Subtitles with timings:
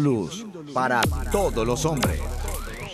[0.00, 1.00] Luz para
[1.30, 2.20] todos los hombres.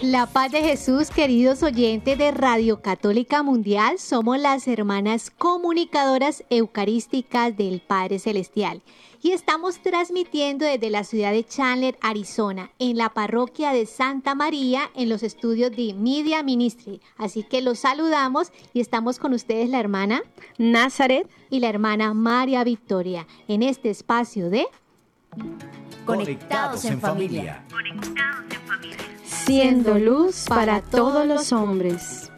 [0.03, 7.57] La paz de Jesús, queridos oyentes de Radio Católica Mundial, somos las hermanas comunicadoras eucarísticas
[7.57, 8.83] del Padre Celestial
[9.23, 14.91] y estamos transmitiendo desde la ciudad de Chandler, Arizona, en la parroquia de Santa María,
[14.97, 17.01] en los estudios de Media Ministry.
[17.17, 20.23] Así que los saludamos y estamos con ustedes la hermana
[20.59, 24.67] Nazaret y la hermana María Victoria en este espacio de
[26.05, 27.65] Conectados en familia.
[29.25, 32.31] siendo luz para todos los hombres.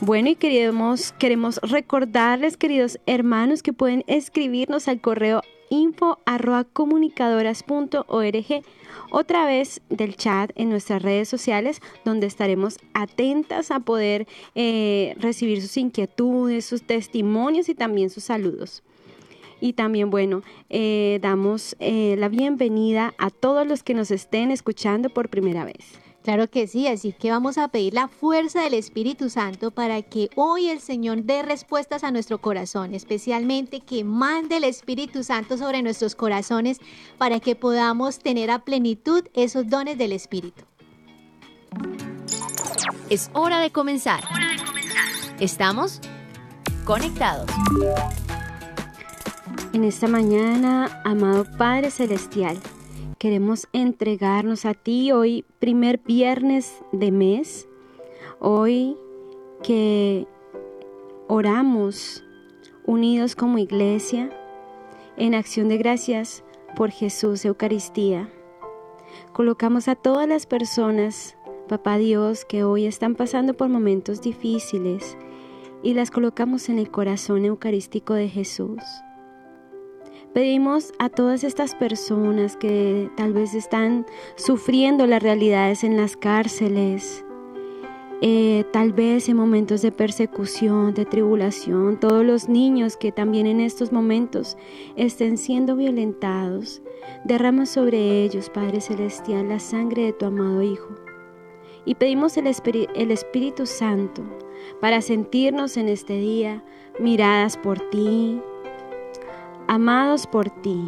[0.00, 8.62] Bueno, y queremos, queremos recordarles, queridos hermanos, que pueden escribirnos al correo info arroba comunicadoras.org
[9.10, 15.60] otra vez del chat en nuestras redes sociales donde estaremos atentas a poder eh, recibir
[15.62, 18.82] sus inquietudes, sus testimonios y también sus saludos.
[19.60, 25.10] Y también, bueno, eh, damos eh, la bienvenida a todos los que nos estén escuchando
[25.10, 25.98] por primera vez.
[26.28, 30.28] Claro que sí, así que vamos a pedir la fuerza del Espíritu Santo para que
[30.34, 35.82] hoy el Señor dé respuestas a nuestro corazón, especialmente que mande el Espíritu Santo sobre
[35.82, 36.80] nuestros corazones
[37.16, 40.64] para que podamos tener a plenitud esos dones del Espíritu.
[43.08, 44.22] Es hora de comenzar.
[45.40, 46.00] Estamos
[46.84, 47.48] conectados.
[49.74, 52.56] En esta mañana, amado Padre Celestial,
[53.18, 57.68] queremos entregarnos a ti hoy, primer viernes de mes,
[58.40, 58.96] hoy
[59.62, 60.26] que
[61.26, 62.24] oramos
[62.86, 64.30] unidos como iglesia
[65.18, 68.30] en acción de gracias por Jesús Eucaristía.
[69.34, 71.36] Colocamos a todas las personas,
[71.68, 75.18] Papá Dios, que hoy están pasando por momentos difíciles
[75.82, 78.82] y las colocamos en el corazón eucarístico de Jesús.
[80.38, 84.06] Pedimos a todas estas personas que tal vez están
[84.36, 87.24] sufriendo las realidades en las cárceles,
[88.22, 93.58] eh, tal vez en momentos de persecución, de tribulación, todos los niños que también en
[93.58, 94.56] estos momentos
[94.94, 96.82] estén siendo violentados.
[97.24, 100.94] Derrama sobre ellos, Padre Celestial, la sangre de tu amado Hijo.
[101.84, 102.46] Y pedimos el,
[102.94, 104.22] el Espíritu Santo
[104.80, 106.62] para sentirnos en este día
[107.00, 108.40] miradas por ti,
[109.68, 110.82] amados por ti.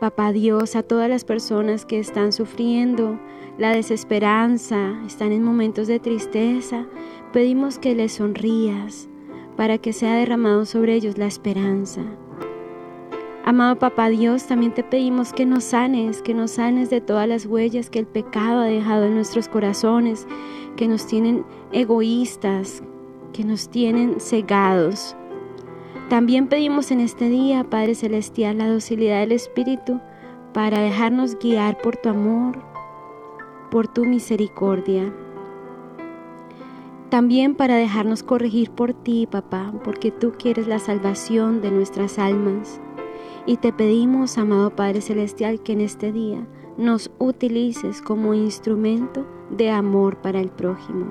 [0.00, 3.20] Papá Dios, a todas las personas que están sufriendo
[3.58, 6.86] la desesperanza, están en momentos de tristeza,
[7.34, 9.08] pedimos que les sonrías
[9.56, 12.02] para que sea derramado sobre ellos la esperanza.
[13.44, 17.44] Amado Papá Dios, también te pedimos que nos sanes, que nos sanes de todas las
[17.44, 20.26] huellas que el pecado ha dejado en nuestros corazones,
[20.76, 22.82] que nos tienen egoístas,
[23.34, 25.14] que nos tienen cegados.
[26.08, 30.00] También pedimos en este día, Padre Celestial, la docilidad del Espíritu
[30.54, 32.62] para dejarnos guiar por tu amor,
[33.72, 35.12] por tu misericordia.
[37.08, 42.80] También para dejarnos corregir por ti, papá, porque tú quieres la salvación de nuestras almas.
[43.44, 46.46] Y te pedimos, amado Padre Celestial, que en este día
[46.78, 51.06] nos utilices como instrumento de amor para el prójimo.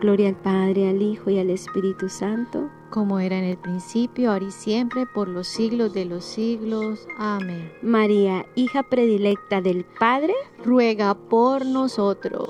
[0.00, 4.44] Gloria al Padre, al Hijo y al Espíritu Santo como era en el principio, ahora
[4.44, 7.08] y siempre, por los siglos de los siglos.
[7.18, 7.72] Amén.
[7.80, 12.48] María, hija predilecta del Padre, ruega por nosotros.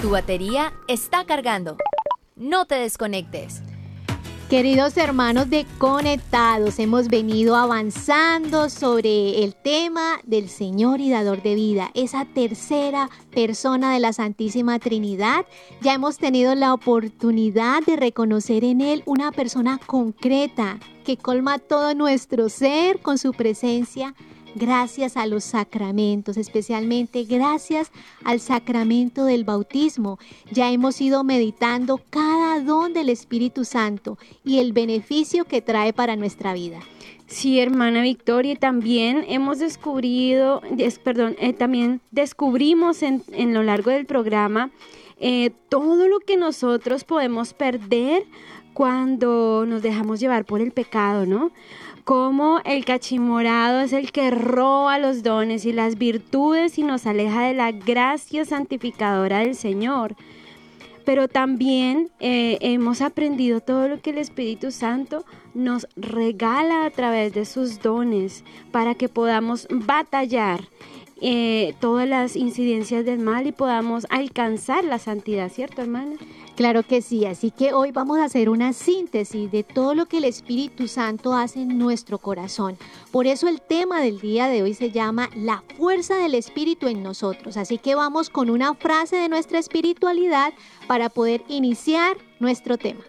[0.00, 1.76] Tu batería está cargando.
[2.34, 3.62] No te desconectes.
[4.50, 11.54] Queridos hermanos de Conectados, hemos venido avanzando sobre el tema del Señor y Dador de
[11.54, 15.46] vida, esa tercera persona de la Santísima Trinidad.
[15.82, 21.94] Ya hemos tenido la oportunidad de reconocer en Él una persona concreta que colma todo
[21.94, 24.16] nuestro ser con su presencia
[24.54, 27.90] gracias a los sacramentos, especialmente gracias
[28.24, 30.18] al sacramento del bautismo.
[30.50, 36.16] Ya hemos ido meditando cada don del Espíritu Santo y el beneficio que trae para
[36.16, 36.80] nuestra vida.
[37.26, 40.62] Sí, hermana Victoria, también hemos descubrido,
[41.04, 43.22] perdón, eh, también descubrimos en,
[43.54, 44.70] lo largo del programa
[45.20, 48.24] eh, todo lo que nosotros podemos perder
[48.74, 51.52] cuando nos dejamos llevar por el pecado, ¿no?
[52.04, 57.42] Cómo el cachimorado es el que roba los dones y las virtudes y nos aleja
[57.42, 60.14] de la gracia santificadora del Señor.
[61.04, 65.24] pero también eh, hemos aprendido todo lo que el Espíritu Santo
[65.54, 70.60] nos regala a través de sus dones para que podamos batallar
[71.20, 76.16] eh, todas las incidencias del mal y podamos alcanzar la santidad, ¿cierto, hermana?
[76.56, 80.18] Claro que sí, así que hoy vamos a hacer una síntesis de todo lo que
[80.18, 82.76] el Espíritu Santo hace en nuestro corazón.
[83.10, 87.02] Por eso el tema del día de hoy se llama La fuerza del Espíritu en
[87.02, 87.56] nosotros.
[87.56, 90.52] Así que vamos con una frase de nuestra espiritualidad
[90.86, 93.04] para poder iniciar nuestro tema.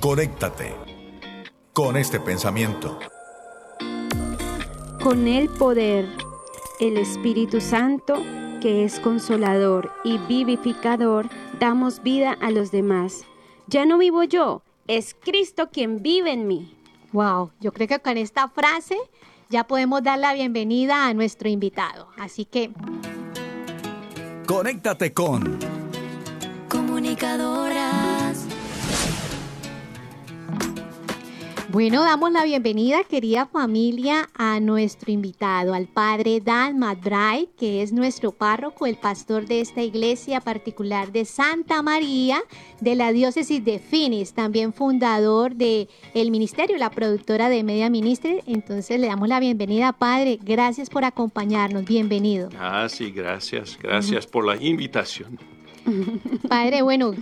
[0.00, 0.74] Conéctate
[1.72, 2.98] con este pensamiento.
[5.02, 6.08] Con el poder,
[6.78, 8.22] el Espíritu Santo,
[8.60, 11.28] que es consolador y vivificador,
[11.58, 13.24] damos vida a los demás.
[13.66, 16.76] Ya no vivo yo, es Cristo quien vive en mí.
[17.10, 18.96] Wow, yo creo que con esta frase
[19.50, 22.06] ya podemos dar la bienvenida a nuestro invitado.
[22.16, 22.70] Así que...
[24.46, 25.58] Conéctate con...
[26.68, 27.81] Comunicadoras.
[31.72, 37.94] Bueno, damos la bienvenida, querida familia, a nuestro invitado, al padre Dan McBride, que es
[37.94, 42.42] nuestro párroco, el pastor de esta iglesia particular de Santa María,
[42.82, 48.40] de la diócesis de Phoenix, también fundador de el ministerio, la productora de Media Ministry.
[48.46, 50.38] Entonces le damos la bienvenida, padre.
[50.42, 51.86] Gracias por acompañarnos.
[51.86, 52.50] Bienvenido.
[52.58, 53.78] Ah, sí, gracias.
[53.82, 55.38] Gracias por la invitación.
[56.50, 57.14] Padre, bueno,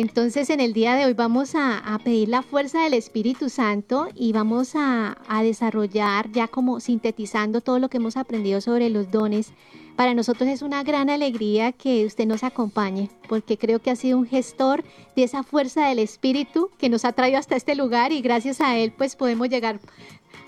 [0.00, 4.08] entonces en el día de hoy vamos a, a pedir la fuerza del Espíritu Santo
[4.12, 9.12] y vamos a, a desarrollar ya como sintetizando todo lo que hemos aprendido sobre los
[9.12, 9.52] dones.
[9.94, 14.18] Para nosotros es una gran alegría que usted nos acompañe, porque creo que ha sido
[14.18, 14.82] un gestor
[15.14, 18.76] de esa fuerza del Espíritu que nos ha traído hasta este lugar y gracias a
[18.76, 19.78] él pues podemos llegar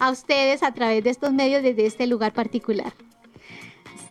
[0.00, 2.92] a ustedes a través de estos medios desde este lugar particular.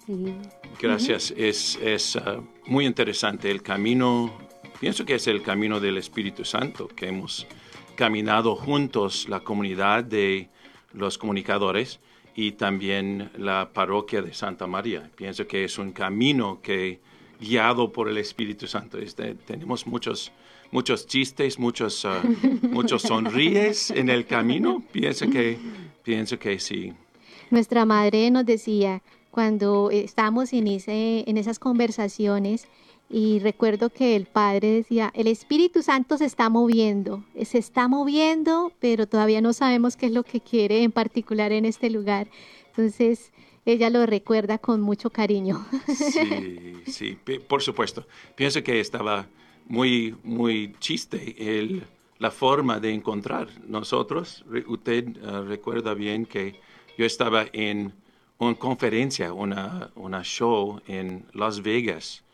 [0.06, 0.34] Sí.
[0.82, 1.34] Gracias.
[1.36, 4.45] Es, es ah, muy interesante el camino.
[4.80, 7.48] Pienso que es el camino del Espíritu Santo, que hemos
[7.96, 10.50] caminado juntos la comunidad de
[10.94, 12.00] los comunicadores
[12.36, 15.10] y también la parroquia de Santa María.
[15.16, 17.00] Pienso que es un camino que
[17.40, 18.98] guiado por el Espíritu Santo.
[18.98, 20.32] Este, tenemos muchos
[20.72, 22.22] muchos chistes, muchos ah,
[22.64, 24.84] muchos sonríes en el camino.
[24.92, 25.58] Pienso que
[26.04, 26.94] pienso que sí.
[27.50, 29.02] Nuestra madre nos decía
[29.32, 32.68] cuando estábamos en, ese, en esas conversaciones
[33.10, 38.72] y recuerdo que el padre decía, el Espíritu Santo se está moviendo, se está moviendo,
[38.80, 42.28] pero todavía no sabemos qué es lo que quiere en particular en este lugar.
[42.68, 43.32] Entonces,
[43.66, 45.66] ella lo recuerda con mucho cariño.
[45.88, 47.18] Sí, sí,
[47.48, 48.06] por supuesto.
[48.36, 49.28] Pienso que estaba
[49.68, 51.84] muy, muy chiste el,
[52.20, 54.44] la forma de encontrar nosotros.
[54.68, 56.60] Usted ah, recuerda bien que
[56.98, 57.94] yo estaba en
[58.38, 62.25] una conferencia, una, una show en Las Vegas.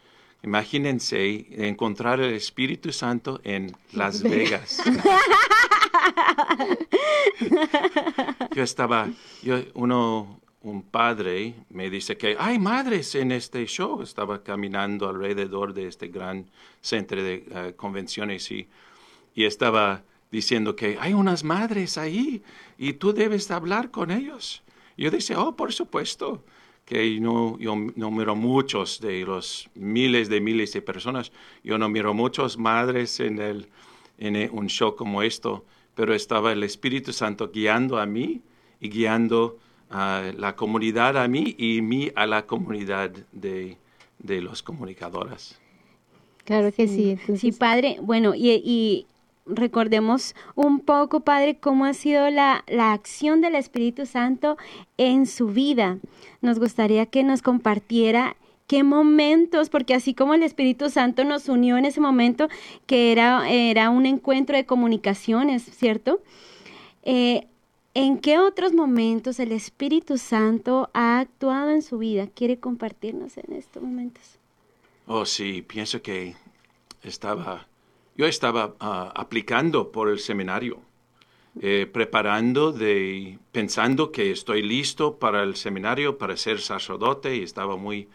[0.44, 4.82] Imagínense encontrar el Espíritu Santo en Las Vegas.
[8.56, 9.10] yo estaba,
[9.44, 14.02] yo, uno, un padre me dice que hay madres en este show.
[14.02, 16.50] Estaba caminando alrededor de este gran
[16.82, 18.68] centro de eh, convenciones y,
[19.36, 22.42] y estaba diciendo que hay unas madres ahí
[22.78, 24.64] y tú debes hablar con ellos.
[24.98, 26.44] Yo decía, oh, por supuesto,
[26.92, 31.32] que no, yo no miro muchos de los miles de miles de personas,
[31.64, 33.70] yo no miro muchas madres en, el,
[34.18, 35.64] en el- un show como esto,
[35.96, 38.42] pero estaba el Espíritu Santo guiando a mí
[38.82, 39.58] y guiando
[39.90, 43.78] a la comunidad a mí y mí a la comunidad de,
[44.20, 45.58] de los comunicadores.
[46.44, 47.12] Claro que sí.
[47.12, 48.00] entonces- Sí, padre.
[48.02, 49.06] Bueno, y, y
[49.46, 54.58] recordemos un poco, padre, cómo ha sido la, la acción del Espíritu Santo
[54.98, 55.98] en su vida.
[56.42, 58.36] Nos gustaría que nos compartiera
[58.68, 62.48] qué momentos, porque así como el Espíritu Santo nos unió en ese momento,
[62.86, 66.22] que era, era un encuentro de comunicaciones, ¿cierto?
[67.04, 67.48] Eh,
[67.94, 72.28] ¿En qué otros momentos el Espíritu Santo ha actuado en su vida?
[72.28, 74.40] ¿Quiere compartirnos en estos momentos?
[75.06, 76.36] Oh, sí, pienso que
[77.04, 77.68] estaba,
[78.16, 80.80] yo estaba ah, aplicando por el seminario,
[81.62, 87.76] eh, preparando de, pensando que estoy listo para el seminario, para ser sacerdote, y estaba
[87.76, 88.08] muy,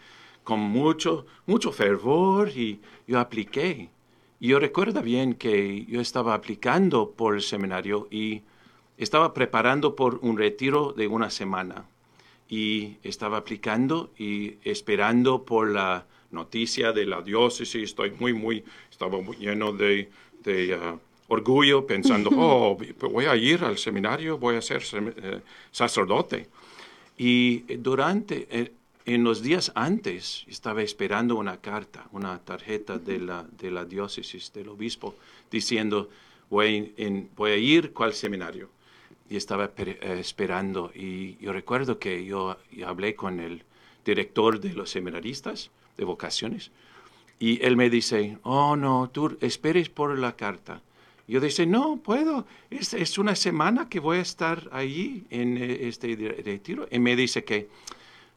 [0.43, 3.89] con mucho, mucho fervor, y yo apliqué.
[4.39, 8.43] Y yo recuerdo bien que yo estaba aplicando por el seminario y
[8.97, 11.85] estaba preparando por un retiro de una semana
[12.49, 17.83] y estaba aplicando y esperando por la noticia de la diócesis.
[17.83, 18.63] Estoy muy, muy,
[18.97, 20.09] estaba lleno de,
[20.43, 22.75] de, ah, orgullo pensando, oh,
[23.11, 26.47] voy a ir al seminario, voy a ser eh, sacerdote.
[27.15, 28.71] Y durante, eh,
[29.05, 34.51] en los días antes estaba esperando una carta, una tarjeta de la, de la diócesis,
[34.51, 35.15] del obispo,
[35.51, 36.09] diciendo,
[36.49, 38.69] voy, en, voy a ir cuál seminario.
[39.29, 40.91] Y estaba eh, esperando.
[40.95, 43.61] Y yo recuerdo que yo, hablé con el
[44.03, 46.71] director de los seminaristas de vocaciones.
[47.39, 50.81] Y él me dice, oh no, tú esperes por la carta.
[51.27, 55.87] Yo dice, no, puedo, es, es, una semana que voy a estar allí en eh,
[55.87, 56.87] este retiro.
[56.89, 57.69] Y me dice que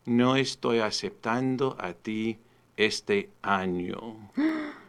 [0.07, 2.38] no estoy aceptando a ti
[2.76, 4.30] este año.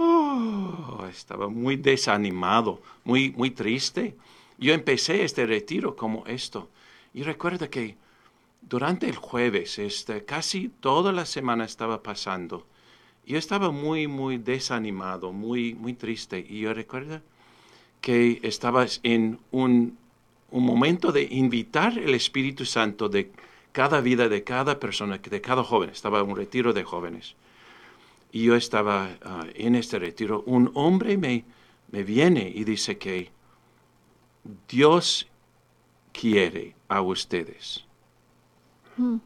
[0.00, 4.14] Oh, estaba muy desanimado, muy, muy triste.
[4.56, 6.70] Yo empecé este retiro como esto.
[7.12, 7.96] Y recuerda que
[8.60, 12.64] durante el jueves, este, casi toda la semana estaba pasando.
[13.28, 16.46] Yo estaba muy, muy desanimado, muy, muy triste.
[16.48, 17.20] Y yo recuerdo
[18.00, 19.98] que estaba en un,
[20.50, 23.30] un momento de invitar el Espíritu Santo de
[23.72, 25.90] cada vida de cada persona, de cada joven.
[25.90, 27.34] Estaba en un retiro de jóvenes.
[28.32, 30.42] Y yo estaba ah, en este retiro.
[30.46, 31.44] Un hombre me,
[31.92, 33.30] me viene y dice que
[34.66, 35.28] Dios
[36.12, 37.84] quiere a ustedes.
[38.96, 39.18] Hmm.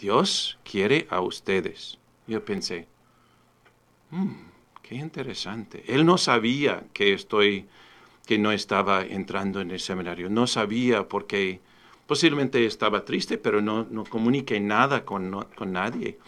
[0.00, 1.98] Dios quiere a ustedes.
[2.28, 2.86] Yo pensé,
[4.10, 4.32] hmm,
[4.82, 5.84] qué interesante.
[5.88, 7.66] Él no sabía que estoy,
[8.26, 10.28] que no estaba entrando en el seminario.
[10.30, 11.60] No sabía por qué
[12.06, 16.18] Posiblemente estaba triste, pero no, no comuniqué nada con, con nadie.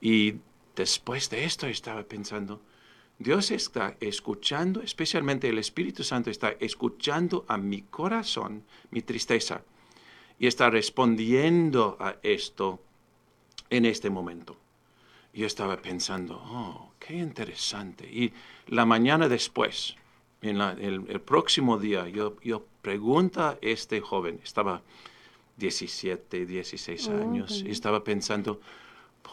[0.00, 0.36] Y
[0.76, 2.60] después de esto estaba pensando,
[3.18, 9.62] Dios está escuchando, especialmente el Espíritu Santo está escuchando a mi corazón, mi tristeza,
[10.38, 12.80] y está respondiendo a esto
[13.68, 14.56] en este momento.
[15.36, 18.10] Yo estaba pensando, oh, qué interesante.
[18.10, 18.32] Y
[18.68, 19.94] la mañana después,
[20.40, 24.80] en el, próximo día, yo, yo pregunto a este joven, estaba
[25.58, 27.62] 17, 16 años.
[27.66, 28.62] Y estaba pensando,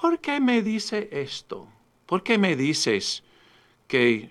[0.02, 1.70] ¿por qué me dice esto?
[2.06, 3.24] ¿Por qué me dices
[3.88, 4.30] que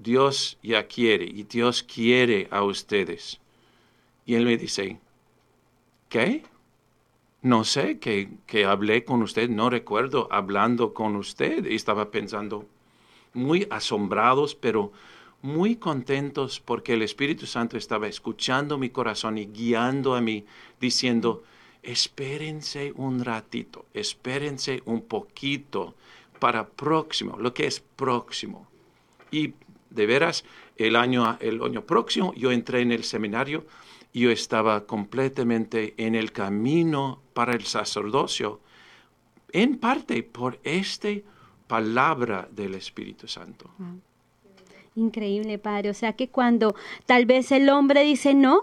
[0.00, 3.38] Dios ya quiere y Dios quiere a ustedes?
[4.26, 4.98] Y él me dice,
[6.08, 6.42] ¿qué?
[7.42, 11.66] No sé, que, que hablé con usted, no recuerdo hablando con usted.
[11.66, 12.66] Y estaba pensando,
[13.34, 14.92] muy asombrados, pero
[15.42, 20.44] muy contentos porque el Espíritu Santo estaba escuchando mi corazón y guiando a mí,
[20.80, 21.42] diciendo,
[21.82, 25.94] espérense un ratito, espérense un poquito
[26.38, 28.68] para próximo, lo que es próximo.
[29.32, 29.54] Y
[29.90, 30.44] de veras,
[30.76, 33.66] el año, el año próximo yo entré en el seminario
[34.12, 38.60] yo estaba completamente en el camino para el sacerdocio,
[39.52, 41.08] en parte por esta
[41.66, 43.70] palabra del Espíritu Santo.
[44.94, 45.90] Increíble, Padre.
[45.90, 46.74] O sea que cuando
[47.06, 48.62] tal vez el hombre dice no,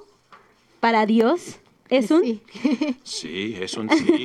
[0.79, 2.41] para Dios es un sí.
[3.03, 4.23] Sí, es un sí.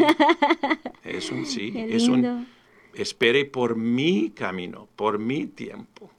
[1.05, 1.73] Es un sí.
[1.75, 2.47] Es un
[2.95, 6.11] espere por mi camino, por mi tiempo.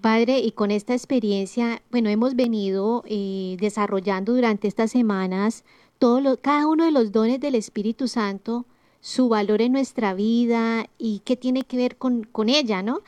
[0.00, 5.64] Padre, y con esta experiencia, bueno, hemos venido eh, desarrollando durante estas semanas
[5.98, 8.64] todo cada uno de los dones del Espíritu Santo,
[9.00, 13.00] su valor en nuestra vida y qué tiene que ver con, con ella, ¿no?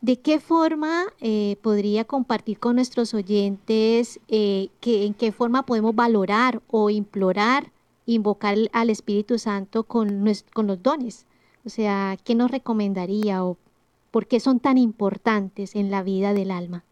[0.00, 5.94] ¿De qué forma eh, podría compartir con nuestros oyentes eh, que, en qué forma podemos
[5.94, 7.70] valorar o implorar,
[8.06, 10.24] invocar al Espíritu Santo con,
[10.54, 11.26] con los dones?
[11.66, 13.58] O sea, ¿qué nos recomendaría o
[14.10, 16.84] por qué son tan importantes en la vida del alma?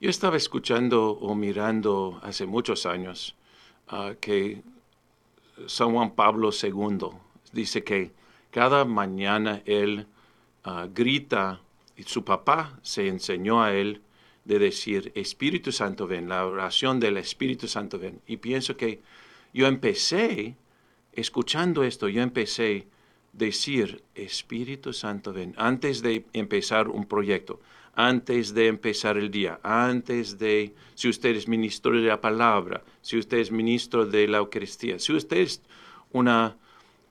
[0.00, 3.36] Yo estaba escuchando o mirando hace muchos años
[3.88, 4.62] ah, que
[5.66, 7.08] San Juan Pablo II
[7.52, 8.12] dice que
[8.50, 10.06] cada mañana él
[10.64, 11.60] ah, grita
[11.96, 14.02] y su papá se enseñó a él
[14.44, 18.20] de decir, Espíritu Santo ven, la oración del Espíritu Santo ven.
[18.26, 19.00] Y pienso que
[19.54, 20.56] yo empecé,
[21.12, 22.86] escuchando esto, yo empecé
[23.36, 27.60] decir, Espíritu Santo ven, antes de empezar un proyecto,
[27.94, 33.18] antes de empezar el día, antes de, si usted es ministro de la palabra, si
[33.18, 35.62] usted es ministro de la Eucaristía, si usted es
[36.12, 36.56] una,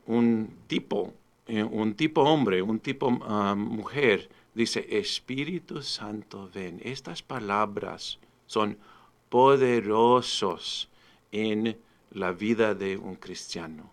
[0.06, 1.14] un tipo,
[1.48, 6.80] eh, un tipo hombre, un tipo ah, mujer, Dice, Espíritu Santo, ven.
[6.84, 8.78] Estas palabras son
[9.30, 10.90] poderosos
[11.32, 11.76] en
[12.12, 13.92] la vida de un cristiano.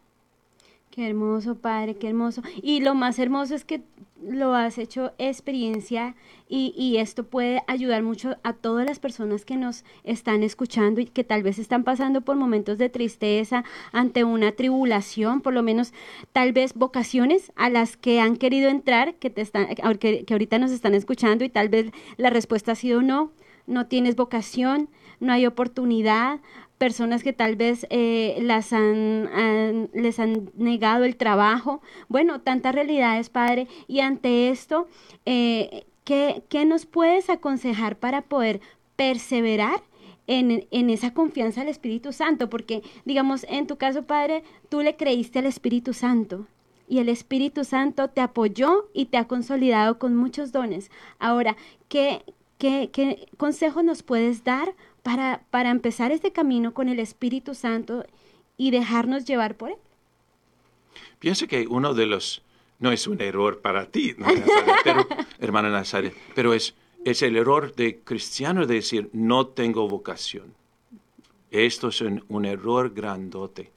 [0.91, 2.43] Qué hermoso, Padre, qué hermoso.
[2.63, 3.83] Y lo más hermoso es que
[4.21, 6.17] lo has hecho experiencia
[6.49, 11.07] y, y, esto puede ayudar mucho a todas las personas que nos están escuchando y
[11.07, 15.95] que tal vez están pasando por momentos de tristeza ante una tribulación, por lo menos
[16.33, 19.69] tal vez vocaciones a las que han querido entrar, que, te están,
[19.99, 23.31] que, que ahorita nos están escuchando y tal vez la respuesta ha sido no,
[23.69, 26.41] no tienes vocación, no hay oportunidad,
[26.81, 31.83] personas que tal vez eh, las han, les han negado el trabajo.
[32.09, 33.69] Bueno, tantas realidades, Padre.
[33.87, 34.89] Y ante esto,
[35.27, 38.63] eh, ¿qué, ¿qué nos puedes aconsejar para poder
[38.97, 39.83] perseverar
[40.27, 44.97] en, en, esa confianza al Espíritu Santo, porque digamos, en tu caso, Padre, tú le
[44.97, 46.47] creíste al Espíritu Santo
[46.89, 50.91] y el Espíritu Santo te apoyó y te ha consolidado con muchos dones.
[51.19, 51.59] Ahora,
[51.89, 52.23] ¿qué,
[52.57, 58.05] qué, qué consejo nos puedes dar para, para empezar este camino con el Espíritu Santo
[58.57, 59.77] y dejarnos llevar por él?
[61.19, 62.43] Pienso que uno de los,
[62.79, 64.15] no es un error para ti,
[64.85, 65.07] pero,
[65.39, 70.55] hermana Nazaret, pero es, es el error de cristiano de decir, no tengo vocación.
[71.51, 73.73] Esto es un, un error grandote.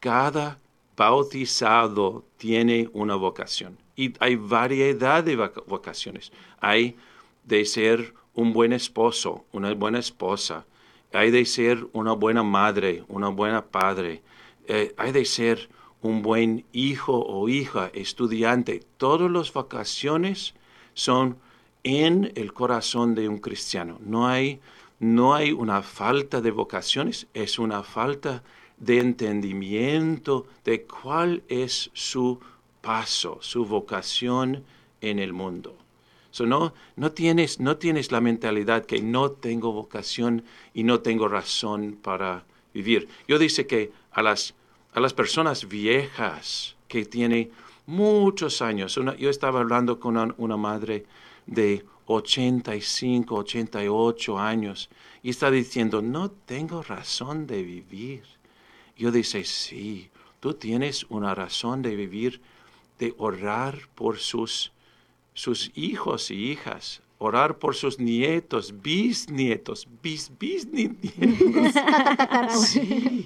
[0.00, 0.58] Cada
[0.96, 3.78] bautizado tiene una vocación.
[3.96, 5.36] Y hay variedad de
[5.66, 6.32] vocaciones.
[6.60, 6.96] Hay
[7.44, 10.64] de ser un buen esposo, una buena esposa.
[11.12, 14.22] Hay de ser una buena madre, una buena padre.
[14.68, 15.68] Eh, hay de ser
[16.02, 18.80] un buen hijo o hija, estudiante.
[18.96, 20.54] Todas las vocaciones
[20.94, 21.36] son
[21.82, 23.98] en el corazón de un cristiano.
[24.04, 24.60] No hay,
[25.00, 28.44] no hay una falta de vocaciones, es una falta
[28.76, 32.38] de entendimiento de cuál es su
[32.82, 34.62] paso, su vocación
[35.00, 35.77] en el mundo.
[36.46, 41.98] No, no, tienes, no tienes la mentalidad que no tengo vocación y no tengo razón
[42.00, 43.08] para vivir.
[43.26, 44.54] Yo dice que a las,
[44.92, 47.50] a las personas viejas que tienen
[47.86, 51.06] muchos años, yo estaba hablando con una, una madre
[51.46, 54.88] de 85, 88 años
[55.22, 58.22] y está diciendo, no tengo razón de vivir.
[58.96, 62.40] Yo dice, sí, tú tienes una razón de vivir,
[62.98, 64.72] de orar por sus,
[65.38, 71.04] sus hijos y hijas, orar por sus nietos, bisnietos, bis, bisnietos.
[72.66, 73.24] sí,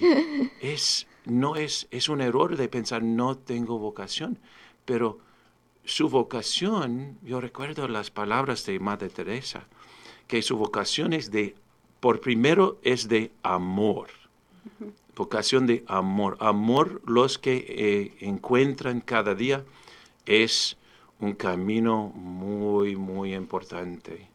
[0.61, 4.39] es, no es, es un error de pensar no tengo vocación,
[4.85, 5.21] pero
[5.85, 9.67] su vocación, yo recuerdo las palabras de Madre Teresa,
[10.27, 11.55] que su vocación es de,
[11.99, 14.11] por primero es de amor
[15.17, 16.37] vocación de amor.
[16.41, 19.65] Amor los que eh, encuentran cada día
[20.27, 20.77] es
[21.23, 24.29] un camino muy, muy importante.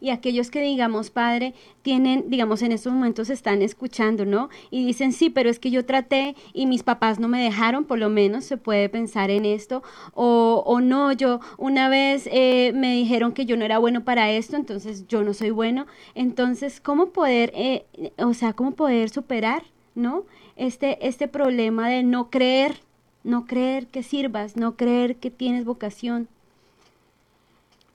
[0.00, 4.48] Y aquellos que, digamos, padre, tienen, digamos, en estos momentos están escuchando, ¿no?
[4.70, 7.98] Y dicen, sí, pero es que yo traté y mis papás no me dejaron, por
[7.98, 9.82] lo menos se puede pensar en esto.
[10.14, 14.30] O, o no, yo una vez eh, me dijeron que yo no era bueno para
[14.30, 15.86] esto, entonces yo no soy bueno.
[16.14, 17.84] Entonces, ¿cómo poder, eh,
[18.18, 20.24] o sea, cómo poder superar, ¿no?
[20.56, 22.80] Este, este problema de no creer,
[23.26, 26.28] no creer que sirvas, no creer que tienes vocación.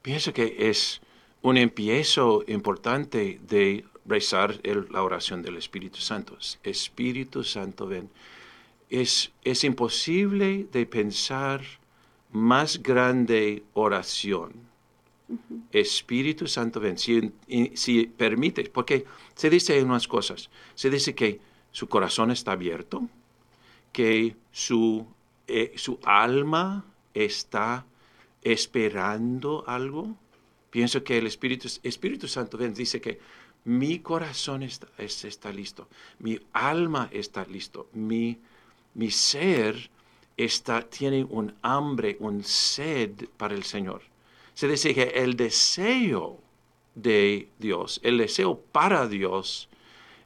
[0.01, 1.01] Pienso que es
[1.41, 6.37] un empiezo importante de rezar la oración del Espíritu Santo.
[6.63, 8.09] Espíritu Santo, ven.
[8.89, 11.61] Es, es imposible de pensar
[12.31, 14.51] más grande oración.
[15.71, 16.97] Espíritu Santo, ven.
[16.97, 17.31] Si,
[17.75, 20.49] si permites, porque se dice unas cosas.
[20.75, 21.39] Se dice que
[21.71, 23.07] su corazón está abierto,
[23.93, 25.07] que su,
[25.51, 27.85] eh, su alma está
[28.41, 30.15] esperando algo.
[30.69, 33.19] Pienso que el Espíritu, Santo dice que
[33.65, 35.87] mi corazón está, está, listo,
[36.19, 38.39] mi alma está listo, mi,
[38.95, 39.91] mi ser
[40.37, 44.01] está, tiene un hambre, un sed para el Señor.
[44.53, 46.39] Se dice que el deseo
[46.95, 49.69] de Dios, el deseo para Dios,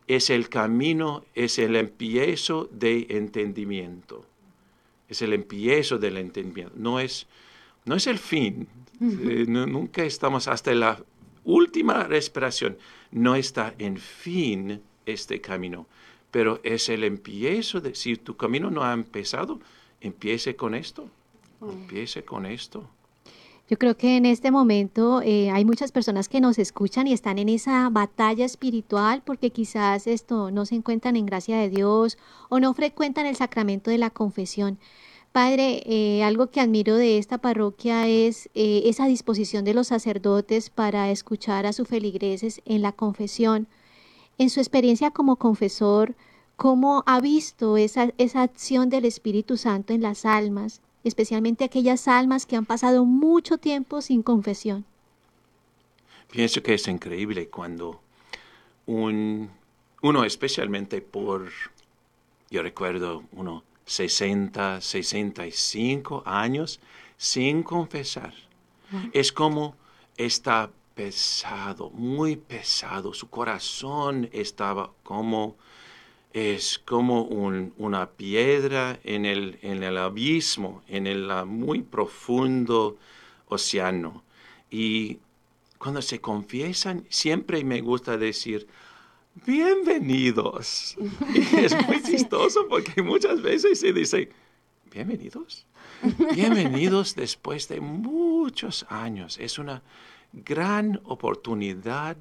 [0.07, 4.25] es el camino, es el empiezo de entendimiento.
[5.07, 6.73] Es el empiezo del entendimiento.
[6.77, 7.27] No es,
[7.85, 8.67] no es el fin.
[9.01, 11.03] Eh, nunca estamos hasta la
[11.43, 12.77] última respiración.
[13.11, 15.87] No está en fin este camino,
[16.31, 19.59] pero es el empiezo de, si tu camino no ha empezado,
[20.01, 21.09] empiece con esto.
[21.61, 22.89] Empiece con esto.
[23.67, 27.39] Yo creo que en este momento eh, hay muchas personas que nos escuchan y están
[27.39, 32.59] en esa batalla espiritual porque quizás esto no se encuentran en gracia de Dios o
[32.59, 34.77] no frecuentan el sacramento de la confesión.
[35.31, 40.69] Padre, eh, algo que admiro de esta parroquia es eh, esa disposición de los sacerdotes
[40.69, 43.67] para escuchar a sus feligreses en la confesión.
[44.37, 46.15] En su experiencia como confesor,
[46.55, 52.45] ¿cómo ha visto esa, esa acción del Espíritu Santo en las almas, especialmente aquellas almas
[52.45, 54.85] que han pasado mucho tiempo sin confesión?
[56.29, 58.01] Pienso que es increíble cuando
[58.85, 59.49] un,
[60.01, 61.49] uno, especialmente por,
[62.49, 66.79] yo recuerdo uno, 60, 65 años
[67.17, 68.33] sin confesar.
[69.13, 69.75] Es como
[70.17, 73.13] esta pesado, muy pesado.
[73.13, 75.55] Su corazón estaba como
[76.35, 82.97] es como una piedra en el, en el abismo, en el muy profundo
[83.47, 84.21] océano.
[84.69, 85.19] Y
[85.77, 88.67] cuando se confiesan, siempre me gusta decir,
[89.45, 90.97] bienvenidos.
[91.33, 94.29] Y es muy chistoso porque muchas veces se dice,
[94.91, 95.65] bienvenidos.
[96.33, 99.37] Bienvenidos después de muchos años.
[99.37, 99.83] Es una
[100.33, 102.17] gran oportunidad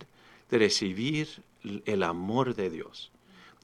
[0.48, 1.42] de recibir
[1.84, 3.10] el amor de Dios.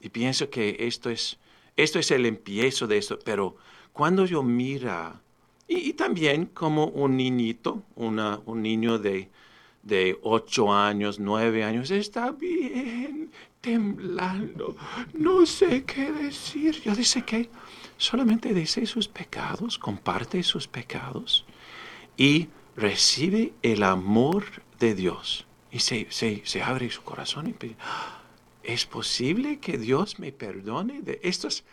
[0.01, 1.37] Y pienso que esto es,
[1.77, 3.55] esto es el empiezo de esto, pero
[3.93, 5.21] cuando yo mira,
[5.67, 9.29] y, también como un niñito, una, un niño de,
[9.83, 14.75] de ocho años, nueve años, está bien temblando,
[15.13, 16.81] no sé qué decir.
[16.81, 17.49] Yo dice que
[17.97, 21.45] solamente dice sus pecados, comparte sus pecados
[22.17, 24.45] y recibe el amor
[24.79, 25.45] de Dios.
[25.71, 27.77] Y se, se, se abre su corazón y pide,
[28.63, 31.63] ¿es posible que Dios me perdone de estos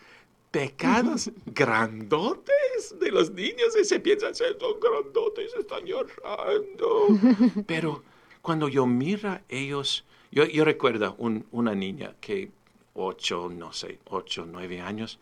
[0.51, 3.75] pecados grandotes de los niños?
[3.79, 7.07] Y se piensan, son grandotes, están llorando.
[7.67, 8.03] Pero
[8.41, 11.15] cuando yo mira ellos, yo, yo recuerdo
[11.51, 12.51] una niña que
[12.93, 15.19] ocho, no sé, ocho, nueve años,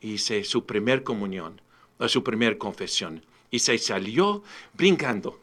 [0.00, 1.60] hice su primer comunión,
[1.98, 4.42] o su primer confesión, y se salió
[4.74, 5.38] brincando,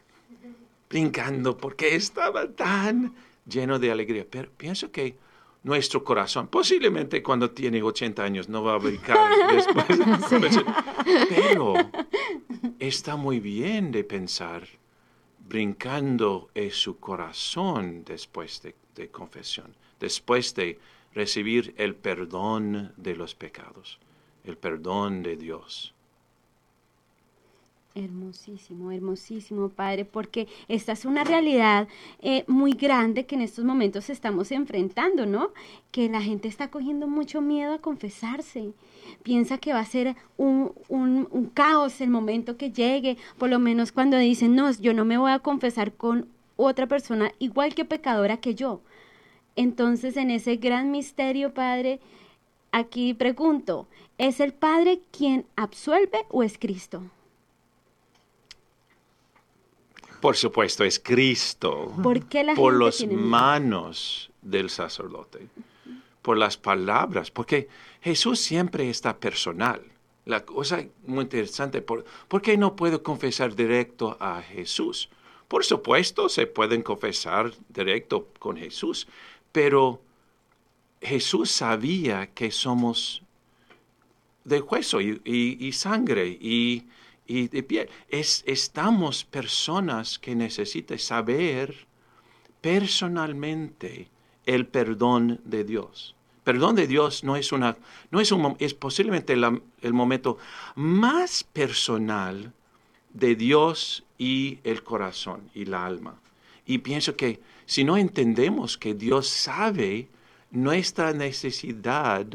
[0.90, 3.14] brincando, porque estaba tan
[3.46, 4.26] lleno de alegría.
[4.28, 5.16] Pero pienso que
[5.62, 10.64] nuestro corazón, posiblemente cuando tiene 80 años no va a brincar después,
[11.28, 11.74] pero
[12.78, 14.66] está muy bien de pensar
[15.38, 20.78] brincando en su corazón después de, de confesión, después de
[21.12, 23.98] recibir el perdón de los pecados
[24.48, 25.94] el perdón de Dios.
[27.94, 31.88] Hermosísimo, hermosísimo, Padre, porque esta es una realidad
[32.20, 35.50] eh, muy grande que en estos momentos estamos enfrentando, ¿no?
[35.90, 38.72] Que la gente está cogiendo mucho miedo a confesarse.
[39.22, 43.58] Piensa que va a ser un, un, un caos el momento que llegue, por lo
[43.58, 47.84] menos cuando dicen, no, yo no me voy a confesar con otra persona igual que
[47.84, 48.80] pecadora que yo.
[49.56, 51.98] Entonces, en ese gran misterio, Padre,
[52.70, 57.02] aquí pregunto, ¿Es el Padre quien absuelve o es Cristo?
[60.20, 61.92] Por supuesto, es Cristo.
[62.02, 65.46] ¿Por qué la Por las manos del sacerdote,
[66.22, 67.68] por las palabras, porque
[68.00, 69.82] Jesús siempre está personal.
[70.24, 75.08] La cosa muy interesante, ¿por, ¿por qué no puedo confesar directo a Jesús?
[75.48, 79.08] Por supuesto, se pueden confesar directo con Jesús,
[79.52, 80.02] pero
[81.00, 83.22] Jesús sabía que somos
[84.44, 86.84] de hueso y, sangre y,
[87.28, 87.88] de piel.
[88.08, 91.86] Es, estamos personas que necesitan saber
[92.60, 94.08] personalmente
[94.46, 96.14] el perdón de Dios.
[96.42, 97.76] Perdón de Dios no es una,
[98.10, 100.38] no es un, es posiblemente el momento
[100.74, 102.52] más personal
[103.12, 106.18] de Dios y el corazón y la alma.
[106.64, 110.08] Y pienso que si no entendemos que Dios sabe
[110.50, 112.26] nuestra necesidad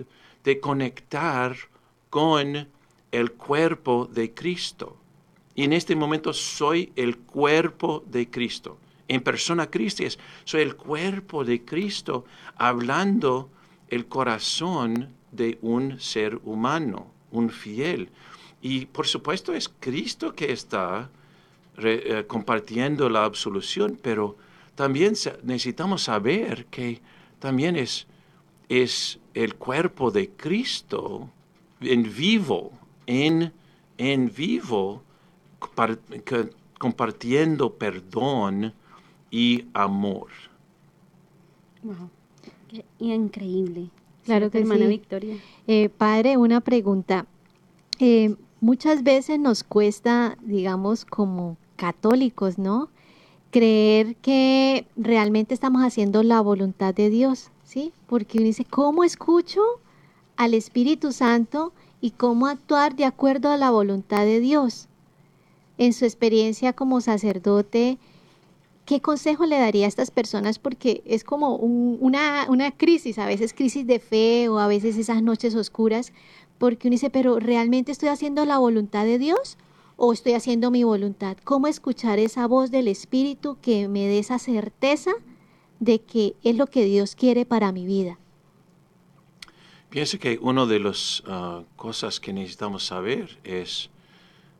[0.43, 1.55] de conectar
[2.11, 2.67] con
[3.13, 4.97] el cuerpo de Cristo.
[5.53, 8.79] Y en este momento soy el cuerpo de Cristo.
[9.07, 10.03] En persona Cristo
[10.45, 12.25] soy el cuerpo de Cristo
[12.57, 13.51] hablando
[13.89, 18.09] el corazón de un ser humano, un fiel.
[18.63, 21.11] Y por supuesto es Cristo que está
[21.77, 24.37] eh, compartiendo la absolución, pero
[24.73, 26.99] también necesitamos saber que
[27.37, 28.07] también es,
[28.69, 31.29] es el cuerpo de Cristo
[31.79, 32.71] en vivo,
[33.05, 33.53] en,
[33.97, 35.03] en vivo,
[36.77, 38.73] compartiendo perdón
[39.31, 40.27] y amor.
[41.81, 42.09] Wow.
[42.99, 43.89] increíble.
[44.23, 45.37] Claro que hermana Victoria.
[45.67, 47.25] Eh, padre, una pregunta.
[47.99, 52.89] Eh, muchas veces nos cuesta, digamos, como católicos, ¿no?
[53.51, 57.91] Creer que realmente estamos haciendo la voluntad de Dios, ¿sí?
[58.07, 59.61] Porque uno dice, ¿cómo escucho
[60.37, 64.89] al Espíritu Santo y cómo actuar de acuerdo a la voluntad de Dios.
[65.77, 67.97] En su experiencia como sacerdote,
[68.83, 70.59] ¿qué consejo le daría a estas personas?
[70.59, 75.23] Porque es como una, una, crisis, a veces crisis de fe o a veces esas
[75.23, 76.11] noches oscuras,
[76.57, 79.57] porque uno dice, pero ¿realmente estoy haciendo la voluntad de Dios
[79.95, 81.37] o estoy haciendo mi voluntad?
[81.45, 85.11] ¿Cómo escuchar esa voz del Espíritu que me dé esa certeza
[85.79, 88.19] de que es lo que Dios quiere para mi vida?
[89.93, 93.91] Pienso que una de las ah, cosas que necesitamos saber es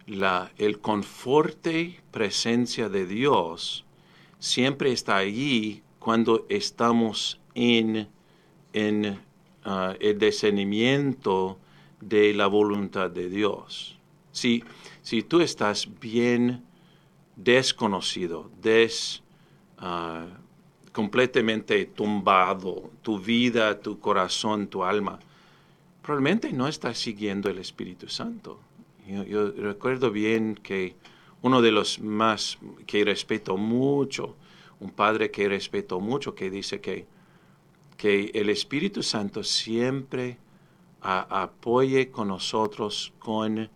[0.05, 3.83] la, el conforte presencia de Dios
[4.37, 8.07] siempre está allí cuando estamos en,
[8.73, 9.19] en
[9.65, 11.57] ah, el discernimiento
[11.99, 13.97] de la voluntad de Dios.
[14.31, 14.63] Si,
[15.01, 16.63] si tú estás bien
[17.35, 19.23] desconocido, des,
[19.79, 20.27] ah,
[20.93, 25.19] completamente tumbado, tu vida, tu corazón, tu alma,
[26.01, 28.59] probablemente no estás siguiendo el Espíritu Santo.
[29.07, 30.95] Yo, recuerdo bien que
[31.41, 34.35] uno de los más que respeto mucho,
[34.79, 37.05] un padre que respeto mucho, que dice que,
[37.97, 40.37] que el Espíritu Santo siempre
[41.01, 43.69] apoye con nosotros con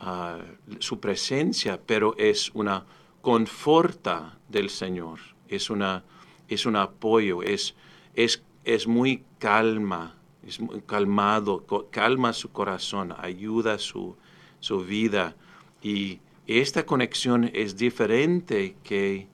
[0.00, 0.38] ah,
[0.80, 2.84] su presencia, pero es una
[3.22, 5.18] conforta del Señor,
[5.48, 6.04] es, una,
[6.48, 7.74] es un apoyo, es,
[8.14, 14.16] es, es muy calma, es muy calmado, calma su corazón, ayuda su,
[14.60, 15.36] su vida
[15.82, 19.26] y esta conexión es diferente que,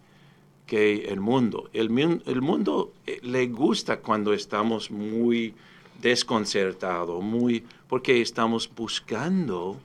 [0.67, 1.71] que el mundo.
[1.73, 1.97] El,
[2.27, 5.55] el mundo eh, le gusta cuando estamos muy
[6.03, 9.81] desconcertados, muy, porque estamos buscando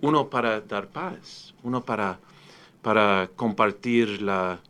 [0.00, 2.20] uno para dar paz, uno para,
[2.82, 4.60] para compartir la,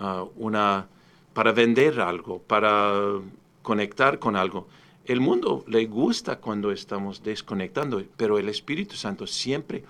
[0.00, 0.88] uh, una,
[1.32, 3.20] para vender algo, para
[3.62, 4.66] conectar con algo.
[5.04, 9.84] El mundo le gusta cuando estamos desconectando, pero el Espíritu Santo siempre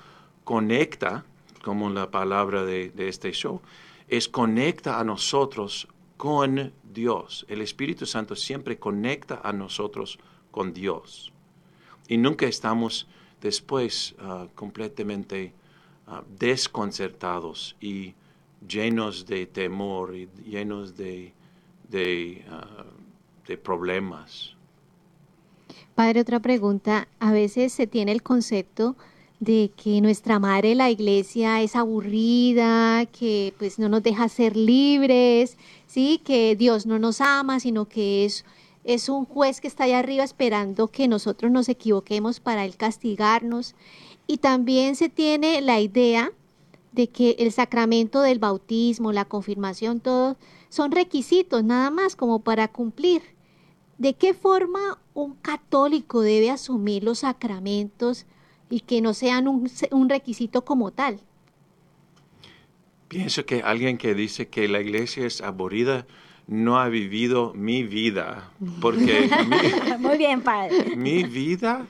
[0.45, 1.25] conecta,
[1.63, 3.61] como la palabra de, este show,
[4.09, 5.87] es conecta a nosotros
[6.17, 7.45] con Dios.
[7.49, 10.19] El Espíritu Santo siempre conecta a nosotros
[10.51, 11.33] con Dios.
[12.09, 13.07] Y nunca estamos
[13.41, 15.53] después uh, completamente
[16.07, 18.15] uh, desconcertados y
[18.69, 21.33] llenos de temor y llenos de,
[21.89, 24.57] de, uh, de problemas.
[25.95, 27.09] Padre, otra pregunta.
[27.19, 28.97] A veces se tiene el concepto
[29.41, 35.59] de que nuestra madre la iglesia es aburrida, que pues no nos deja ser libres,
[35.87, 38.45] sí, que Dios no nos ama, sino que es
[38.85, 43.75] es un juez que está allá arriba esperando que nosotros nos equivoquemos para él castigarnos.
[44.27, 46.33] Y también se tiene la idea
[46.93, 50.37] de que el sacramento del bautismo, la confirmación, todos
[50.69, 53.23] son requisitos nada más como para cumplir.
[53.99, 58.27] ¿De qué forma un católico debe asumir los sacramentos
[58.71, 61.21] y que no sean un, un requisito como tal?
[63.09, 66.07] Pienso que alguien que dice que la iglesia es aburrida
[66.47, 68.51] no ha vivido mi vida,
[68.81, 70.97] porque mi, Muy bien, padre.
[70.97, 71.87] mi vida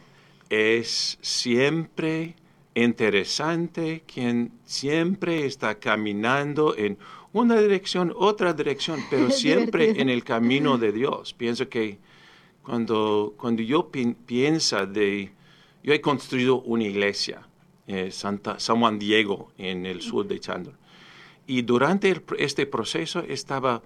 [0.50, 2.34] es siempre
[2.74, 6.98] interesante, quien siempre está caminando en
[7.32, 11.34] una dirección, otra dirección, pero siempre en el camino de Dios.
[11.34, 11.98] Pienso que
[12.62, 15.32] cuando, cuando yo pienso de...
[15.82, 17.42] Yo he construido una iglesia,
[17.88, 20.76] eh, Santa, San Juan Diego, en el sur de Chandler.
[21.44, 23.82] Y durante este proceso estaba,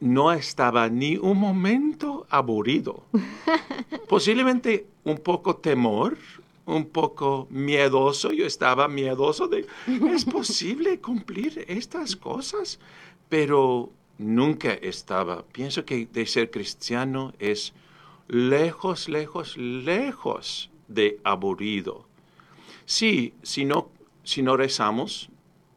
[0.00, 3.04] no estaba ni un momento aburrido.
[4.08, 6.18] Posiblemente un poco temor,
[6.66, 8.32] un poco miedoso.
[8.32, 9.66] Yo estaba miedoso de,
[10.12, 12.78] ¿es posible cumplir estas cosas?
[13.28, 15.44] Pero nunca estaba.
[15.46, 17.72] Pienso que de ser cristiano es
[18.28, 22.06] lejos, lejos, lejos de aburrido.
[22.84, 23.88] Sí, si no,
[24.24, 25.30] si no rezamos,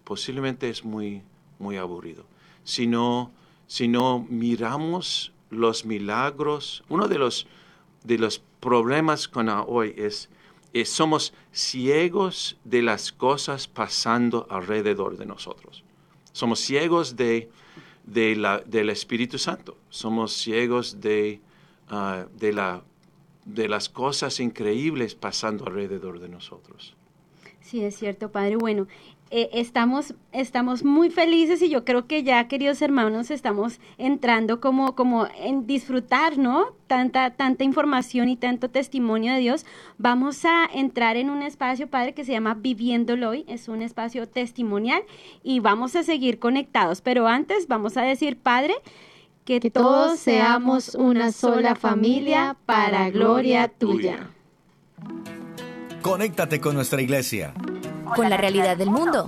[0.04, 1.22] posiblemente es muy,
[1.60, 2.26] muy aburrido.
[2.64, 3.32] Si no,
[3.68, 7.48] si no miramos los milagros, uno de los,
[8.04, 10.30] de los problemas con hoy es
[10.86, 15.84] somos ciegos de las cosas pasando alrededor de nosotros.
[16.32, 17.50] Somos ciegos de,
[18.06, 19.78] de la, del Espíritu Santo.
[19.90, 21.42] Somos ciegos de,
[21.90, 22.84] ah, de, la,
[23.46, 26.96] de las cosas increíbles pasando alrededor de nosotros.
[27.62, 28.56] Sí, es cierto, Padre.
[28.56, 28.88] Bueno,
[29.32, 34.96] eh, estamos, estamos muy felices y yo creo que ya, queridos hermanos, estamos entrando como,
[34.96, 36.74] como en disfrutar, ¿no?
[36.88, 39.68] Tanta, tanta información y tanto testimonio de Dios.
[40.00, 43.46] Vamos a entrar en un espacio, Padre, que se llama Viviéndolo hoy.
[43.48, 45.04] Es un espacio testimonial
[45.44, 47.02] y vamos a seguir conectados.
[47.02, 48.74] Pero antes vamos a decir, Padre,
[49.46, 54.32] que, todos seamos una sola familia para gloria tuya.
[56.02, 57.54] Conéctate con nuestra iglesia
[58.16, 59.28] con la realidad del mundo.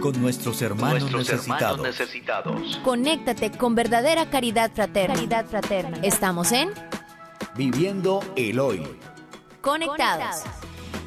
[0.00, 2.80] Con nuestros hermanos, necesitados.
[2.84, 5.14] Conéctate con verdadera caridad fraterna.
[5.14, 5.98] Caridad fraterna.
[6.02, 6.70] Estamos en
[7.56, 8.86] Viviendo el Hoy.
[9.60, 10.44] Conectados.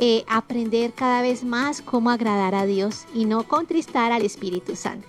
[0.00, 5.06] eh, aprender cada vez más cómo agradar a Dios y no contristar al Espíritu Santo.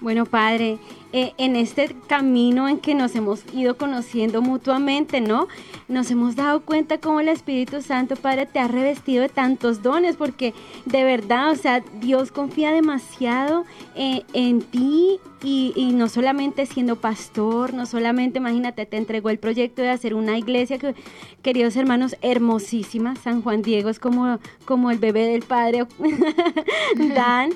[0.00, 0.78] Bueno, Padre,
[1.12, 5.48] eh, en este camino en que nos hemos ido conociendo mutuamente, ¿no?
[5.88, 10.16] Nos hemos dado cuenta cómo el Espíritu Santo, Padre, te ha revestido de tantos dones,
[10.16, 10.52] porque
[10.84, 17.72] de verdad, o sea, Dios confía demasiado eh, en ti y, no solamente siendo pastor,
[17.72, 20.94] no solamente, imagínate, te entregó el proyecto de hacer una iglesia, que,
[21.42, 23.14] queridos hermanos, hermosísima.
[23.16, 25.86] San Juan Diego es como, como el bebé del Padre
[27.14, 27.50] Dan.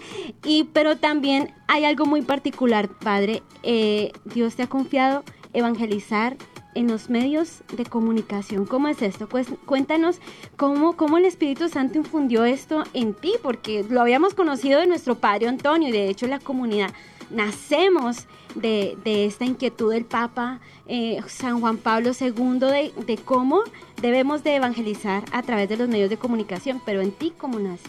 [0.45, 3.42] Y, pero también hay algo muy particular, Padre.
[3.63, 6.37] Eh, Dios te ha confiado evangelizar
[6.75, 8.65] en los medios de comunicación.
[8.65, 9.29] ¿Cómo es esto?
[9.29, 10.19] Pues cuéntanos
[10.57, 15.17] cómo, cómo el Espíritu Santo infundió esto en ti, porque lo habíamos conocido de nuestro
[15.17, 16.93] Padre Antonio y de hecho la comunidad
[17.31, 23.63] nacemos de, esta inquietud del Papa eh, San Juan Pablo II de, cómo
[24.01, 27.89] debemos de evangelizar a través de los medios de comunicación, pero en ti, ¿cómo nace?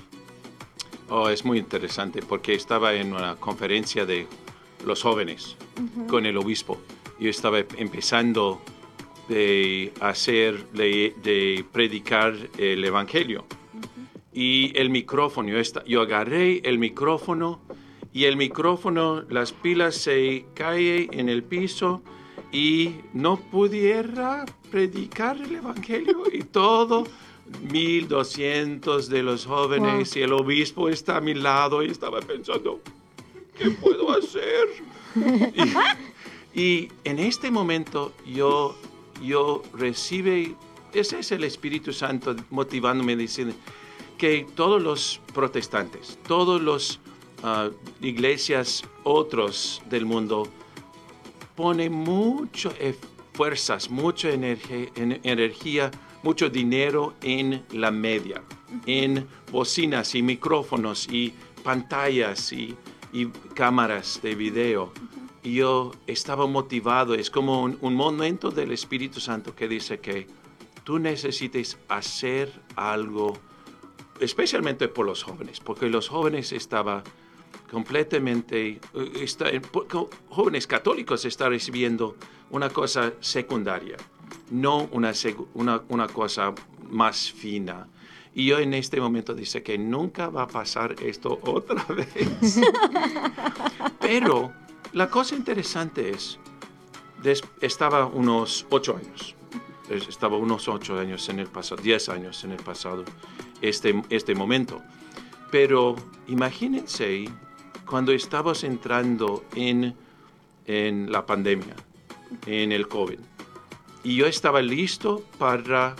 [1.09, 4.27] Oh, es muy interesante porque estaba en una conferencia de
[4.85, 5.55] los jóvenes
[6.07, 6.79] con el obispo.
[7.19, 8.61] Yo estaba empezando
[9.29, 13.45] de hacer, de, predicar el evangelio.
[14.33, 17.61] Y el micrófono, yo, yo agarré el micrófono
[18.13, 22.03] y el micrófono, las pilas se caen en el piso
[22.51, 27.05] y no pudiera predicar el Evangelio y todo.
[27.71, 32.79] 1200 de los jóvenes y el obispo está a mi lado y estaba pensando,
[33.63, 34.67] ¿qué puedo hacer?
[36.53, 38.75] y, en este momento yo,
[39.23, 40.55] yo recibe,
[40.93, 43.55] ese es el Espíritu Santo motivándome, diciendo
[44.17, 46.99] que todos los protestantes, todos los
[48.01, 50.47] iglesias otros del mundo
[51.55, 52.73] pone mucho
[53.33, 58.41] fuerzas, mucha energía, mucho dinero en la media,
[58.85, 62.77] en bocinas y micrófonos y pantallas y,
[63.53, 64.91] cámaras de video.
[65.43, 70.27] Y yo estaba motivado, es como un, un, momento del Espíritu Santo que dice que
[70.83, 73.37] tú necesites hacer algo,
[74.19, 77.03] especialmente por los jóvenes, porque los jóvenes estaban
[77.73, 79.47] completamente, eh, está,
[80.29, 82.15] jóvenes católicos están recibiendo
[82.51, 83.97] una cosa secundaria,
[84.51, 85.11] no una,
[85.55, 86.53] una, una cosa
[86.89, 87.87] más fina.
[88.35, 92.59] Y yo en este momento dice que nunca va a pasar esto otra vez.
[93.99, 94.51] Pero
[94.93, 96.39] la cosa interesante es,
[97.61, 99.35] estaba unos ocho años,
[99.89, 103.05] estaba unos ocho años en el pasado, diez años en el pasado,
[103.61, 104.81] este, este momento.
[105.51, 105.95] Pero
[106.27, 107.25] imagínense
[107.85, 109.95] cuando estabas entrando en,
[110.65, 111.75] en la pandemia,
[112.47, 113.19] en el COVID,
[114.03, 115.95] y yo estaba listo para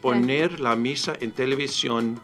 [0.00, 2.20] poner la misa en televisión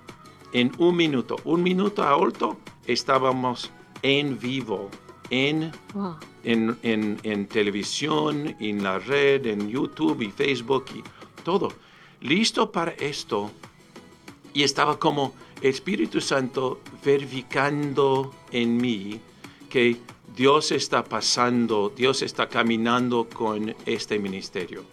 [0.52, 1.36] en un minuto.
[1.44, 3.70] Un minuto a alto estábamos
[4.02, 4.90] en vivo,
[5.30, 5.72] en,
[6.44, 11.02] en, en, en, televisión, en la red, en YouTube y Facebook y
[11.42, 11.72] todo.
[12.20, 13.50] Listo para esto.
[14.52, 19.20] Y estaba como Espíritu Santo verificando en mí
[19.68, 19.96] que
[20.36, 24.84] Dios está pasando, Dios está caminando con este ministerio.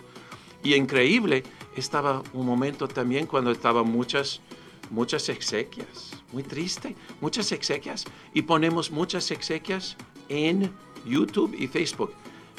[0.63, 1.43] Y increíble,
[1.75, 4.41] estaba un momento también cuando estaban muchas,
[4.89, 8.05] muchas exequias, muy triste, muchas exequias.
[8.33, 9.97] Y ponemos muchas exequias
[10.29, 10.71] en
[11.05, 12.13] YouTube y Facebook.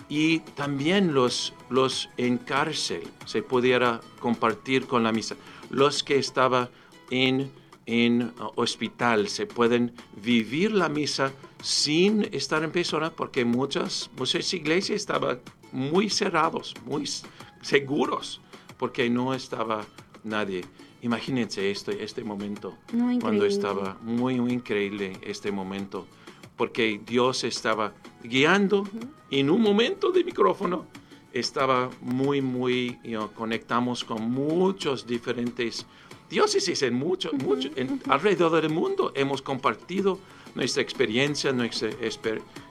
[0.09, 5.37] Y también los, los en cárcel se pudiera compartir con la misa.
[5.71, 6.69] Los que estaban
[7.11, 7.51] en
[7.87, 11.33] en uh, hospital, se pueden vivir la misa
[11.63, 15.41] sin estar en persona porque muchas, muchas iglesias estaban
[15.73, 17.09] muy cerrados, muy
[17.63, 18.41] seguros,
[18.83, 19.87] porque no estaba
[20.25, 20.65] nadie.
[21.03, 22.77] Imagínense este, este momento,
[23.21, 26.09] cuando estaba muy, muy increíble este momento,
[26.57, 28.83] porque Dios estaba guiando
[29.31, 30.87] en un momento de micrófono,
[31.33, 32.99] estaba muy, muy,
[33.37, 35.87] conectamos con muchos diferentes
[36.29, 39.13] diócesis en mucho, mucho, en, alrededor del mundo.
[39.15, 40.19] Hemos compartido
[40.55, 41.91] nuestra experiencia, nuestra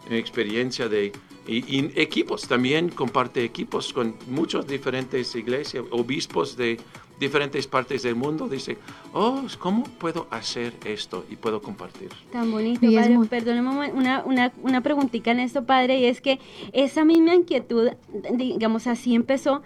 [0.09, 1.11] experiencia de
[1.47, 2.47] y, equipos.
[2.47, 6.79] También comparte equipos con muchas diferentes iglesias, obispos de
[7.19, 8.47] diferentes partes del mundo.
[8.47, 8.77] Dice,
[9.13, 11.25] oh, ¿cómo puedo hacer esto?
[11.29, 12.09] Y puedo compartir.
[12.32, 13.17] Tan bonito, padre.
[13.29, 16.39] Perdóneme una, una, una preguntita en esto, padre, y es que
[16.73, 17.91] esa misma inquietud,
[18.34, 19.61] digamos así empezó,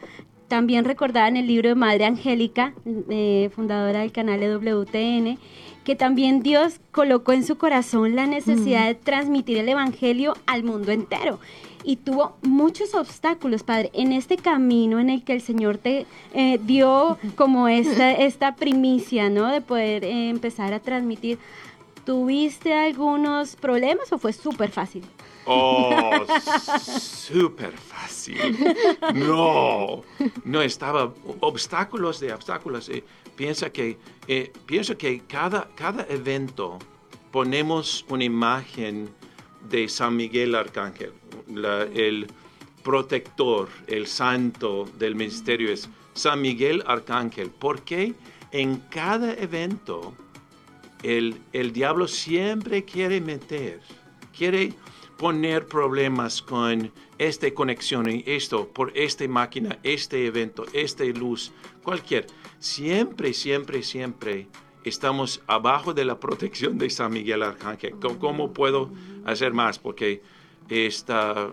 [0.47, 2.73] también recordada en el libro de Madre Angélica,
[3.09, 5.39] eh, fundadora del canal de WTN,
[5.85, 10.91] que también Dios colocó en su corazón la necesidad de transmitir el Evangelio al mundo
[10.91, 11.39] entero.
[11.83, 16.59] Y tuvo muchos obstáculos, Padre, en este camino en el que el Señor te eh,
[16.63, 19.51] dio como esta, esta primicia, ¿no?
[19.51, 21.37] De poder eh, empezar a transmitir.
[22.03, 25.03] ¿Tuviste algunos problemas o fue súper fácil?
[25.45, 26.25] Oh,
[26.79, 28.39] súper fácil.
[29.13, 30.03] No,
[30.43, 32.89] no estaba obstáculos de obstáculos.
[33.35, 34.51] Piensa que, eh,
[34.97, 36.79] que cada, cada evento
[37.31, 39.09] ponemos una imagen
[39.69, 41.11] de San Miguel Arcángel,
[41.93, 42.27] el
[42.83, 48.13] protector, el santo del ministerio es San Miguel Arcángel, porque
[48.51, 50.13] en cada evento
[51.03, 53.81] el, el diablo siempre quiere meter,
[54.35, 54.73] quiere
[55.17, 61.51] poner problemas con esta conexión y esto, por esta máquina, este evento, esta luz,
[61.83, 62.27] cualquier.
[62.65, 64.47] Siempre, siempre, siempre
[64.83, 67.95] estamos abajo de la protección de San Miguel Arcángel.
[68.19, 68.91] ¿Cómo, puedo
[69.23, 69.77] hacer más?
[69.77, 70.23] Porque
[70.67, 71.51] esta,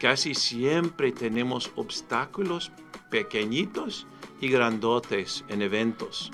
[0.00, 2.72] casi siempre tenemos obstáculos
[3.10, 4.06] pequeñitos
[4.40, 6.32] y grandotes en eventos.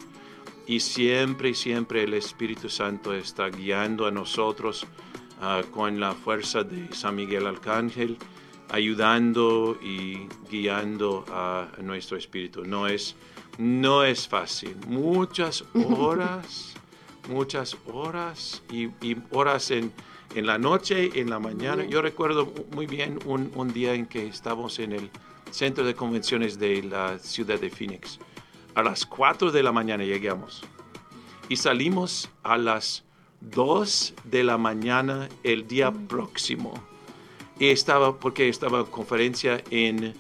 [0.67, 4.87] Y siempre, siempre el Espíritu Santo está guiando a nosotros
[5.39, 8.17] Ah, con la fuerza de San Miguel Arcángel,
[8.71, 12.64] ayudando y guiando a nuestro espíritu.
[12.64, 13.14] No es,
[13.59, 14.77] no es fácil.
[14.87, 16.75] Muchas horas,
[17.29, 18.89] muchas horas y,
[19.31, 19.93] horas en,
[20.35, 21.85] en, la noche, en la mañana.
[21.85, 25.11] Yo recuerdo muy bien un, un, día en que estábamos en el
[25.51, 28.19] centro de convenciones de la ciudad de Phoenix.
[28.75, 30.63] A las 4 de la mañana llegamos
[31.49, 33.05] y salimos a las
[33.41, 36.75] 2 de la mañana el día próximo.
[37.59, 40.15] Y estaba, porque estaba conferencia en,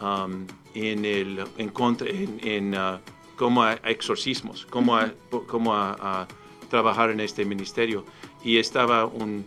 [0.00, 2.98] um, en el, en contra, en, uh,
[3.36, 5.12] como a, exorcismos, como a,
[5.46, 6.26] como a,
[6.68, 8.04] trabajar en este ministerio.
[8.44, 9.46] Y estaba un,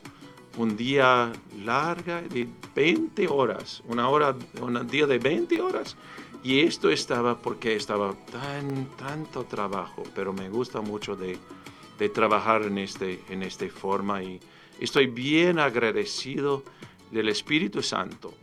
[0.58, 1.32] un día
[1.64, 5.96] larga de 20 horas, una hora, un día de 20 horas.
[6.44, 11.38] Y esto estaba porque estaba tan, tanto trabajo, pero me gusta mucho de,
[12.02, 14.40] de trabajar en, este, en esta forma y
[14.80, 16.64] estoy bien agradecido
[17.12, 18.34] del Espíritu Santo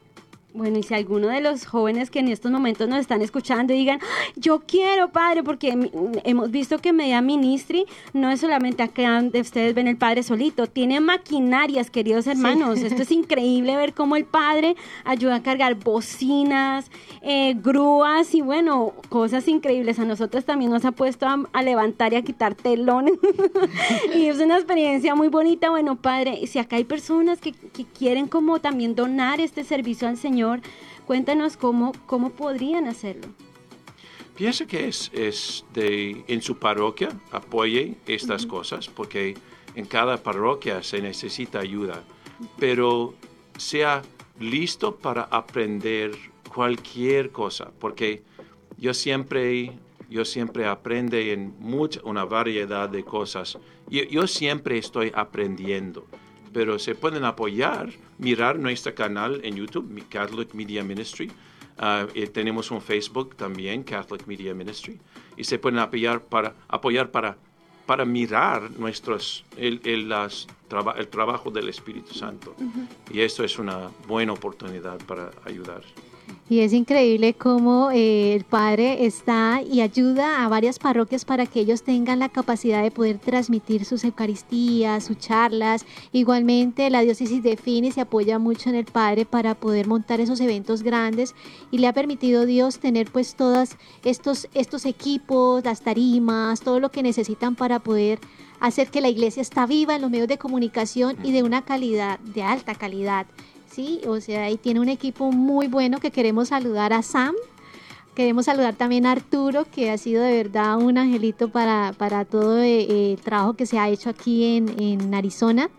[0.59, 4.01] bueno, y si alguno de los jóvenes que en estos momentos nos están escuchando digan,
[4.37, 5.91] yo quiero, Padre, porque
[6.25, 10.67] hemos visto que Media Ministry no es solamente acá donde ustedes ven el Padre solito,
[10.67, 12.81] tiene maquinarias, queridos hermanos.
[12.81, 16.91] Esto es increíble ver cómo el Padre ayuda a cargar bocinas,
[17.23, 19.99] eh, grúas y bueno, cosas increíbles.
[20.01, 23.15] A nosotros también nos ha puesto a, levantar y a quitar telones.
[24.15, 25.71] y es una experiencia muy bonita.
[25.71, 30.17] Bueno, Padre, si acá hay personas que, que quieren como también donar este servicio al
[30.17, 30.61] Señor, Señor.
[31.07, 33.29] Cuéntanos cómo, cómo podrían hacerlo.
[34.37, 39.35] Piensa que es, es de, en su parroquia apoye estas cosas, porque
[39.75, 42.05] en cada parroquia se necesita ayuda,
[42.59, 43.15] pero
[43.57, 44.03] sea
[44.39, 46.13] listo para aprender
[46.55, 48.23] cualquier cosa, porque
[48.77, 49.73] yo siempre,
[50.09, 53.59] yo siempre aprendo en mucha, una variedad de cosas.
[53.89, 56.07] Yo, yo siempre estoy aprendiendo
[56.53, 61.31] pero se pueden apoyar, mirar nuestro canal en YouTube, Catholic Media Ministry.
[61.79, 64.99] Ah, tenemos un Facebook también, Catholic Media Ministry,
[65.37, 67.37] y se pueden apoyar para, apoyar para,
[67.87, 70.49] para mirar nuestros, el, el, las,
[70.97, 72.57] el trabajo del Espíritu Santo.
[73.13, 75.83] Y esto es una buena oportunidad para ayudar.
[76.51, 81.61] Y es increíble cómo eh, el Padre está y ayuda a varias parroquias para que
[81.61, 85.85] ellos tengan la capacidad de poder transmitir sus Eucaristías, sus charlas.
[86.11, 90.41] Igualmente la diócesis de Fini se apoya mucho en el Padre para poder montar esos
[90.41, 91.35] eventos grandes
[91.71, 96.91] y le ha permitido Dios tener pues todos estos, estos equipos, las tarimas, todo lo
[96.91, 98.21] que necesitan para poder
[98.61, 102.19] hacer que la iglesia está viva en los medios de comunicación y de una calidad,
[102.21, 103.27] de alta calidad.
[103.79, 104.01] ¿Sí?
[104.09, 107.37] O sea, ahí tiene un equipo muy bueno que queremos saludar a Sam.
[108.17, 111.95] Queremos saludar también a Arturo, que ha sido de verdad un angelito para,
[112.29, 115.71] todo eh, el trabajo que se ha hecho aquí en, Arizona.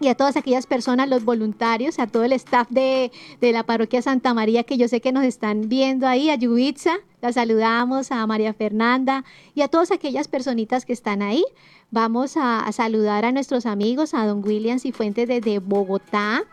[0.00, 4.34] y a todas aquellas personas, los voluntarios, a todo el staff de, la parroquia Santa
[4.34, 8.52] María que yo sé que nos están viendo ahí, a Yubitsa, la saludamos, a María
[8.52, 9.24] Fernanda
[9.54, 11.44] y a todas aquellas personitas que están ahí.
[11.90, 16.44] Vamos a, saludar a nuestros amigos, a don William Cifuentes desde Bogotá, a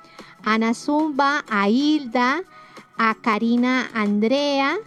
[0.44, 2.44] Ana Zumba, a Hilda,
[2.98, 4.78] a Karina Andrea,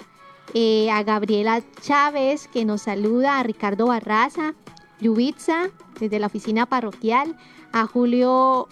[0.55, 4.55] eh, a Gabriela Chávez que nos saluda, a Ricardo Barraza,
[5.01, 5.71] Yubitsa
[6.01, 7.37] desde la oficina parroquial,
[7.73, 8.69] a Julio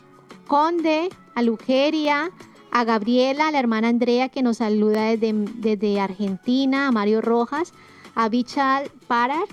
[0.47, 2.31] Conde, a Lugeria,
[2.71, 7.73] a Gabriela, la hermana Andrea que nos saluda desde, desde Argentina, a Mario Rojas,
[8.15, 9.49] a Bichal Parak,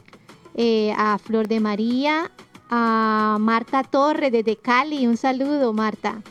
[0.55, 2.31] eh, a Flor de María,
[2.69, 6.21] a Marta Torre desde Cali, un saludo Marta.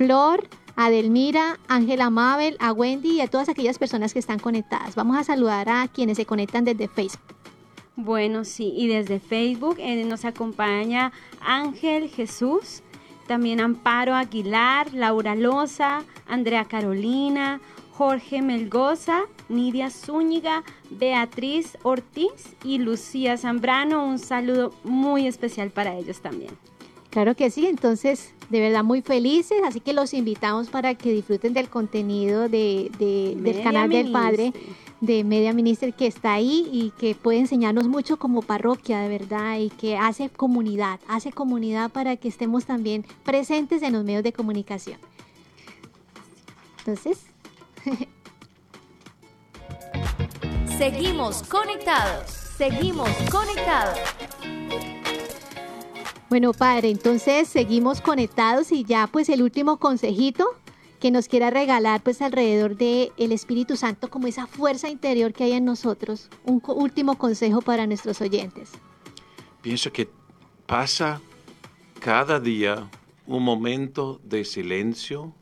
[0.00, 4.94] Flor, a Delmira, Ángela Mabel, a Wendy y a todas aquellas personas que están conectadas.
[4.94, 7.34] Vamos a saludar a quienes se conectan desde Facebook.
[7.96, 12.80] Bueno, sí, y desde Facebook eh, nos acompaña Ángel Jesús,
[13.26, 17.60] también Amparo Aguilar, Laura Loza, Andrea Carolina,
[17.92, 24.06] Jorge Melgoza, Nidia Zúñiga, Beatriz Ortiz y Lucía Zambrano.
[24.06, 26.69] Un saludo muy especial para ellos también.
[27.10, 31.52] Claro que sí, entonces de verdad muy felices, así que los invitamos para que disfruten
[31.52, 34.52] del contenido de, del canal del Padre
[35.00, 39.58] de Media Minister que está ahí y que puede enseñarnos mucho como parroquia, de verdad,
[39.58, 44.32] y que hace comunidad, hace comunidad para que estemos también presentes en los medios de
[44.32, 44.98] comunicación.
[46.78, 47.26] Entonces...
[50.78, 53.98] Seguimos conectados, seguimos conectados.
[56.30, 60.46] Bueno, padre, entonces seguimos conectados y ya pues el último consejito
[61.00, 65.42] que nos quiera regalar pues alrededor de el Espíritu Santo como esa fuerza interior que
[65.42, 66.30] hay en nosotros.
[66.44, 68.70] Un último consejo para nuestros oyentes.
[69.60, 70.08] Pienso que
[70.66, 71.20] pasa
[71.98, 72.88] cada día
[73.26, 75.34] un momento de silencio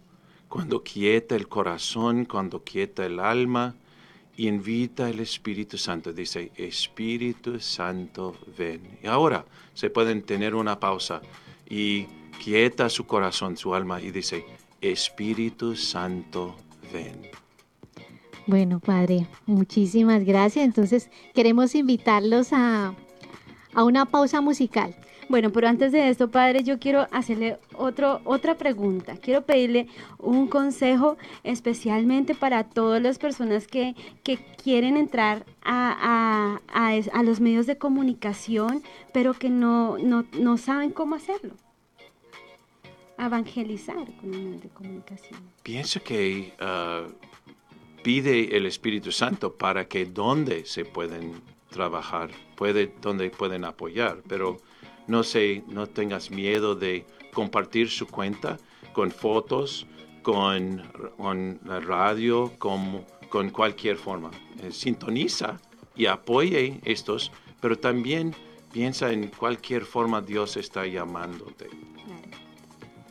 [0.49, 3.74] cuando quieta el corazón, cuando quieta el alma
[4.39, 6.14] y invita al Espíritu Santo.
[6.14, 8.99] Dice, Espíritu Santo, ven.
[9.03, 9.45] Y ahora
[9.79, 11.22] se pueden tener una pausa
[11.70, 12.07] y
[12.43, 14.45] quieta su corazón, su alma y dice,
[14.81, 16.57] Espíritu Santo,
[16.93, 17.31] ven.
[18.49, 20.64] Bueno, Padre, muchísimas gracias.
[20.64, 22.93] Entonces, queremos invitarlos a,
[23.72, 24.97] a una pausa musical.
[25.29, 29.16] Bueno, pero antes de esto, padre, yo quiero hacerle otro, otra pregunta.
[29.16, 29.87] Quiero pedirle
[30.18, 37.41] un consejo especialmente para todas las personas que, que quieren entrar a, a, a, los
[37.41, 41.55] medios de comunicación, pero que no, no, no saben cómo hacerlo
[43.18, 45.41] evangelizar con medios de comunicación.
[45.62, 47.07] Pienso que ah,
[48.03, 54.59] pide el Espíritu Santo para que donde se pueden trabajar, puede, donde pueden apoyar, pero
[55.09, 58.59] no sé, no tengas miedo de compartir su cuenta
[58.92, 59.86] con fotos,
[60.22, 60.82] con,
[61.16, 64.30] con la radio, con, con cualquier forma.
[64.62, 65.59] Eh, sintoniza
[65.96, 68.34] y apoye estos, pero también
[68.72, 71.68] piensa en cualquier forma Dios está llamándote.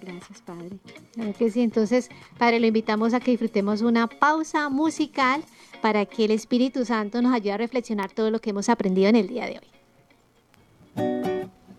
[0.02, 0.78] Gracias, Padre.
[1.14, 1.62] Claro que sí.
[1.62, 5.44] Entonces, Padre, lo invitamos a que disfrutemos una pausa musical
[5.82, 9.16] para que el Espíritu Santo nos ayude a reflexionar todo lo que hemos aprendido en
[9.18, 11.27] el día de hoy.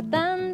[0.00, 0.51] tendrá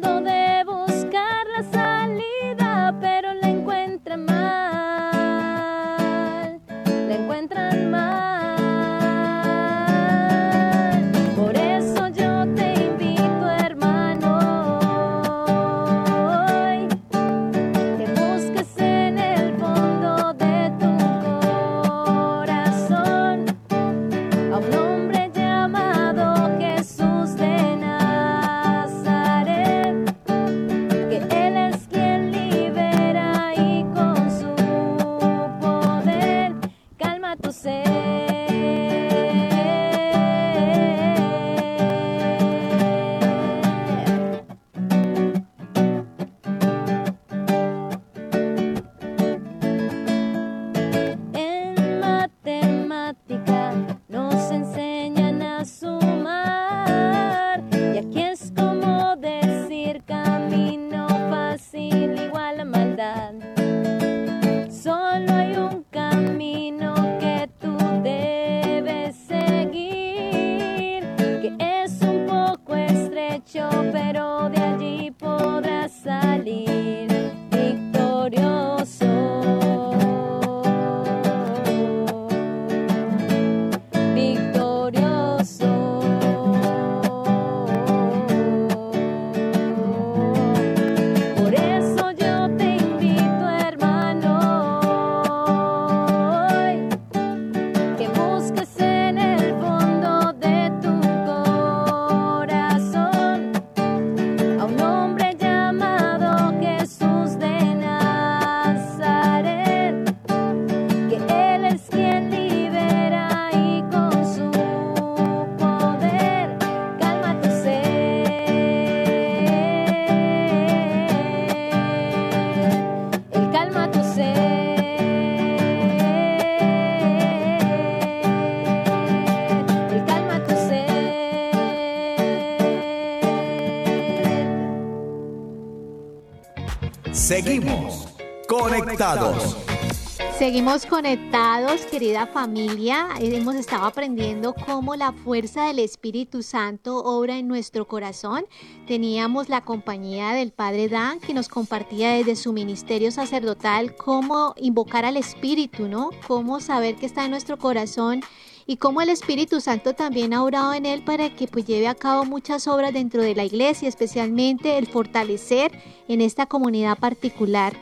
[140.37, 143.07] Seguimos conectados, querida familia.
[143.21, 148.45] Hemos estado aprendiendo cómo la fuerza del Espíritu Santo obra en nuestro corazón.
[148.87, 155.05] Teníamos la compañía del Padre Dan que nos compartía desde su ministerio sacerdotal cómo invocar
[155.05, 156.09] al Espíritu, ¿no?
[156.27, 158.19] Cómo saber que está en nuestro corazón
[158.67, 161.95] y cómo el Espíritu Santo también ha orado en él para que pues lleve a
[161.95, 165.71] cabo muchas obras dentro de la iglesia, especialmente el fortalecer
[166.09, 167.73] en esta comunidad particular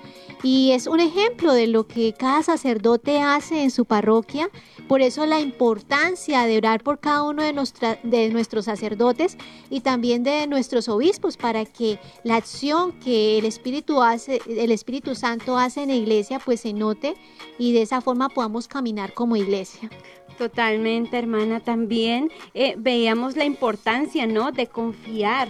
[0.43, 4.49] y es un ejemplo de lo que cada sacerdote hace en su parroquia.
[4.87, 9.37] Por eso la importancia de orar por cada uno de, nuestros sacerdotes
[9.69, 15.15] y también de nuestros obispos para que la acción que el Espíritu hace, el Espíritu
[15.15, 17.15] Santo hace en la iglesia, pues se note
[17.57, 19.89] y de esa forma podamos caminar como iglesia.
[20.37, 21.59] Totalmente, hermana.
[21.59, 24.51] También eh, veíamos la importancia, ¿no?
[24.51, 25.49] De confiar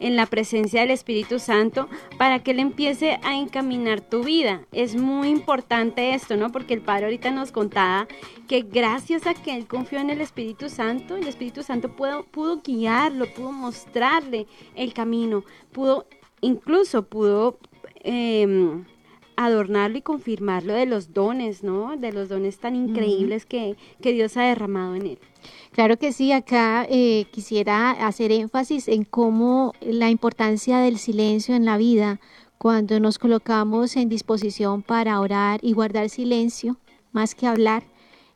[0.00, 1.88] en la presencia del Espíritu Santo
[2.18, 4.62] para que Él empiece a encaminar tu vida.
[4.72, 6.50] Es muy importante esto, ¿no?
[6.50, 8.08] Porque el Padre ahorita nos contaba
[8.48, 12.60] que gracias a que Él confió en el Espíritu Santo, el Espíritu Santo pudo, pudo
[12.62, 16.06] guiarlo, pudo mostrarle el camino, pudo,
[16.40, 17.58] incluso pudo...
[18.02, 18.84] Em,
[19.44, 21.96] adornarlo y confirmarlo de los dones, ¿no?
[21.96, 25.18] De los dones tan increíbles que, que Dios ha derramado en él.
[25.72, 31.64] Claro que sí, acá eh, quisiera hacer énfasis en cómo la importancia del silencio en
[31.64, 32.20] la vida,
[32.58, 36.76] cuando nos colocamos en disposición para orar y guardar silencio,
[37.12, 37.84] más que hablar,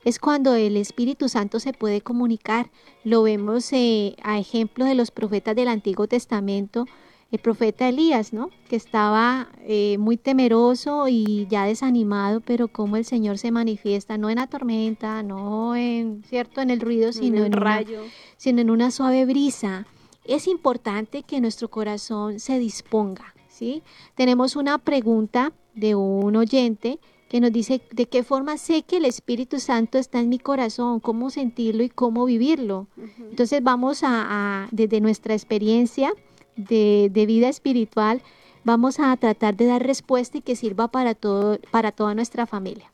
[0.05, 2.71] es cuando el Espíritu Santo se puede comunicar.
[3.05, 6.87] Lo vemos eh, a ejemplo de los profetas del Antiguo Testamento,
[7.35, 8.51] el profeta Elías, ¿no?
[8.69, 14.31] Que estaba eh, muy temeroso y ya desanimado, pero como el Señor se manifiesta, no
[14.31, 16.61] en la tormenta, no en, ¿cierto?
[16.61, 18.03] En el ruido, sino en, rayo.
[18.37, 19.85] sino en una suave brisa.
[20.25, 23.83] Es importante que nuestro corazón se disponga, ¿sí?
[24.15, 29.07] Tenemos una pregunta de un oyente que nos dice de qué forma sé que el
[29.07, 32.87] Espíritu Santo está en mi corazón, cómo sentirlo y cómo vivirlo.
[33.19, 36.13] Entonces vamos a, desde nuestra experiencia,
[36.57, 38.23] de, vida espiritual,
[38.65, 42.91] vamos a tratar de dar respuesta y que sirva para, todo, para toda nuestra familia.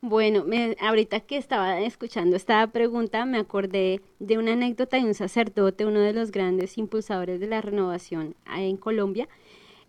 [0.00, 0.44] Bueno,
[0.80, 6.00] ahorita que estaba escuchando esta pregunta, me acordé de una anécdota de un sacerdote, uno
[6.00, 9.28] de los grandes impulsadores de la renovación en Colombia.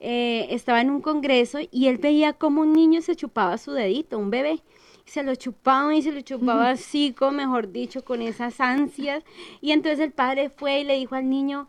[0.04, 4.18] Eh, estaba en un congreso y él veía como un niño se chupaba su dedito,
[4.18, 4.62] un bebé.
[5.06, 9.24] Se lo chupaba y se lo chupaba así, como mejor dicho, con esas ansias.
[9.60, 11.68] Y entonces el padre fue y le dijo al niño,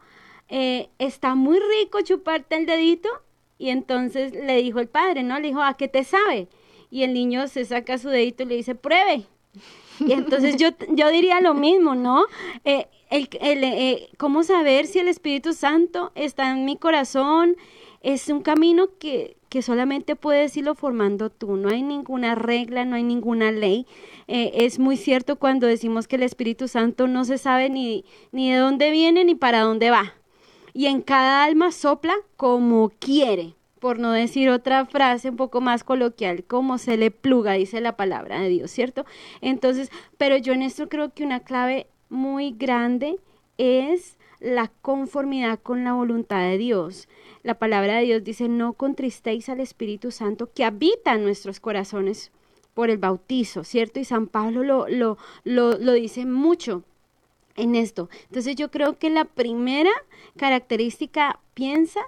[0.54, 3.08] eh, está muy rico chuparte el dedito.
[3.56, 5.40] Y entonces le dijo el padre, ¿no?
[5.40, 6.46] Le dijo, ¿a qué te sabe?
[6.90, 9.24] Y el niño se saca su dedito y le dice, pruebe.
[10.00, 12.26] Y entonces yo, yo diría lo mismo, ¿no?
[12.66, 17.56] Eh, el, eh, ¿Cómo saber si el Espíritu Santo está en mi corazón?
[18.02, 21.56] Es un camino que, que solamente puedes irlo formando tú.
[21.56, 23.86] No hay ninguna regla, no hay ninguna ley.
[24.26, 28.58] es muy cierto cuando decimos que el Espíritu Santo no se sabe ni, ni de
[28.58, 30.14] dónde viene ni para dónde va
[30.72, 35.84] y en cada alma sopla como quiere, por no decir otra frase un poco más
[35.84, 39.04] coloquial, como se le pluga, dice la palabra de Dios, ¿cierto?
[39.40, 43.18] Entonces, pero yo en esto creo que una clave muy grande
[43.58, 47.08] es la conformidad con la voluntad de Dios.
[47.42, 52.32] La palabra de Dios dice, no contristéis al Espíritu Santo que habita en nuestros corazones
[52.74, 54.00] por el bautizo, ¿cierto?
[54.00, 56.84] Y San Pablo lo, lo, lo, lo dice mucho
[57.62, 58.08] en esto.
[58.24, 59.90] Entonces yo creo que la primera
[60.36, 62.00] característica, piensa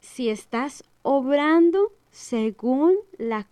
[0.00, 3.46] si estás obrando según la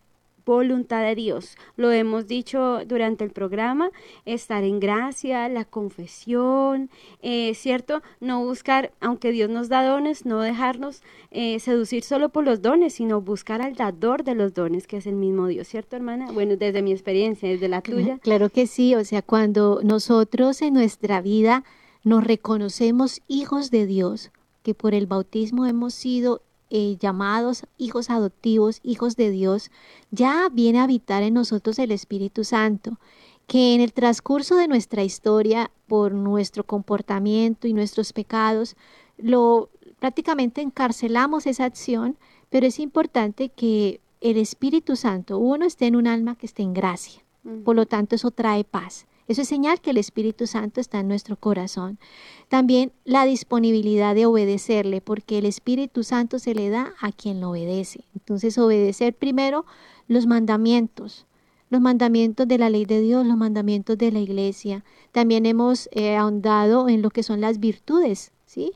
[0.45, 1.57] voluntad de Dios.
[1.77, 3.91] Lo hemos dicho durante el programa,
[4.25, 6.91] estar en gracia, la confesión,
[7.23, 8.03] eh, ¿cierto?
[8.21, 12.95] No buscar, aunque Dios nos da dones, no dejarnos eh, seducir solo por los dones,
[12.95, 16.31] sino buscar al dador de los dones, que es el mismo Dios, ¿cierto, hermana?
[16.33, 18.19] Bueno, desde mi experiencia, desde la tuya.
[18.19, 21.65] Claro que sí, o sea, cuando nosotros en nuestra vida
[22.03, 24.31] nos reconocemos hijos de Dios,
[24.63, 29.71] que por el bautismo hemos sido eh, llamados hijos adoptivos, hijos de Dios,
[30.11, 32.99] ya viene a habitar en nosotros el Espíritu Santo,
[33.47, 38.77] que en el transcurso de nuestra historia, por nuestro comportamiento y nuestros pecados,
[39.19, 42.17] lo prácticamente encarcelamos esa acción,
[42.49, 46.75] pero es importante que el Espíritu Santo, uno esté en un alma que esté en
[46.75, 47.23] gracia.
[47.65, 49.07] Por lo tanto, eso trae paz.
[49.31, 52.01] Eso es señal que el Espíritu Santo está en nuestro corazón.
[52.49, 57.51] También la disponibilidad de obedecerle, porque el Espíritu Santo se le da a quien lo
[57.51, 58.01] obedece.
[58.13, 59.67] Entonces, obedecer primero
[60.09, 61.27] los mandamientos,
[61.69, 64.85] los mandamientos de la ley de Dios, los mandamientos de la iglesia.
[65.13, 68.73] También hemos eh, ahondado en lo que son las virtudes, ¿sí?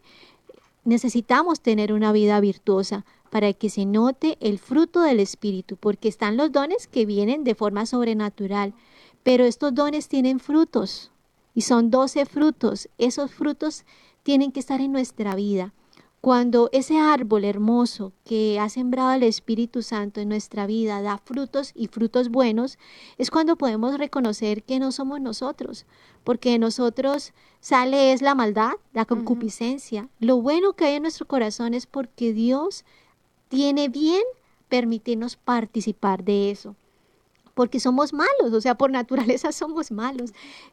[0.84, 6.36] Necesitamos tener una vida virtuosa para que se note el fruto del Espíritu, porque están
[6.36, 8.72] los dones que vienen de forma sobrenatural,
[9.24, 11.10] pero estos dones tienen frutos
[11.54, 12.88] y son doce frutos.
[12.98, 13.84] Esos frutos
[14.22, 15.72] tienen que estar en nuestra vida.
[16.20, 21.72] Cuando ese árbol hermoso que ha sembrado el Espíritu Santo en nuestra vida da frutos
[21.74, 22.78] y frutos buenos,
[23.18, 25.84] es cuando podemos reconocer que no somos nosotros,
[26.22, 30.08] porque de nosotros sale es la maldad, la concupiscencia.
[30.18, 32.84] Lo bueno que hay en nuestro corazón es porque Dios
[33.48, 34.22] tiene bien
[34.70, 36.74] permitirnos participar de eso
[37.54, 40.32] porque somos malos, o sea, por naturaleza somos malos,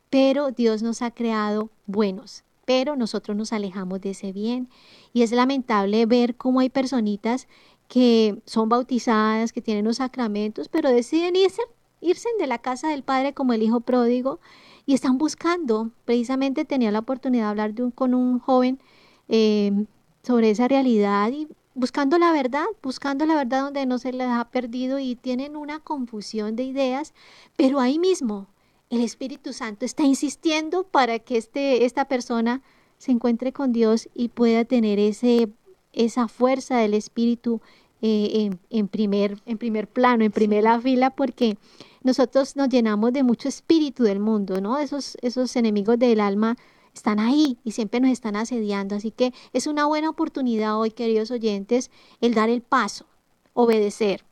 [0.09, 4.69] pero Dios nos ha creado buenos pero nosotros nos alejamos de ese bien.
[5.11, 7.49] Y es lamentable ver cómo hay personitas
[7.87, 11.61] que son bautizadas, que tienen los sacramentos, pero deciden irse,
[11.99, 14.39] irse de la casa del Padre como el Hijo pródigo
[14.85, 15.91] y están buscando.
[16.05, 18.79] Precisamente tenía la oportunidad de hablar con un joven
[19.27, 19.85] eh,
[20.23, 21.49] sobre esa realidad y
[21.81, 25.79] buscando la verdad, buscando la verdad donde no se les ha perdido y tienen una
[25.79, 27.13] confusión de ideas,
[27.57, 28.45] pero ahí mismo
[28.91, 32.61] el Espíritu Santo está insistiendo para que este, esta persona
[32.99, 35.49] se encuentre con Dios y pueda tener ese,
[35.91, 37.61] esa fuerza del Espíritu
[38.03, 41.57] eh, en, primer, en primer plano, en primera fila, porque
[42.03, 44.77] nosotros nos llenamos de mucho espíritu del mundo, ¿no?
[44.77, 46.57] Esos, esos enemigos del alma
[46.93, 48.95] están ahí y siempre nos están asediando.
[48.95, 53.05] Así que es una buena oportunidad hoy, queridos oyentes, el dar el paso,
[53.53, 54.23] obedecer,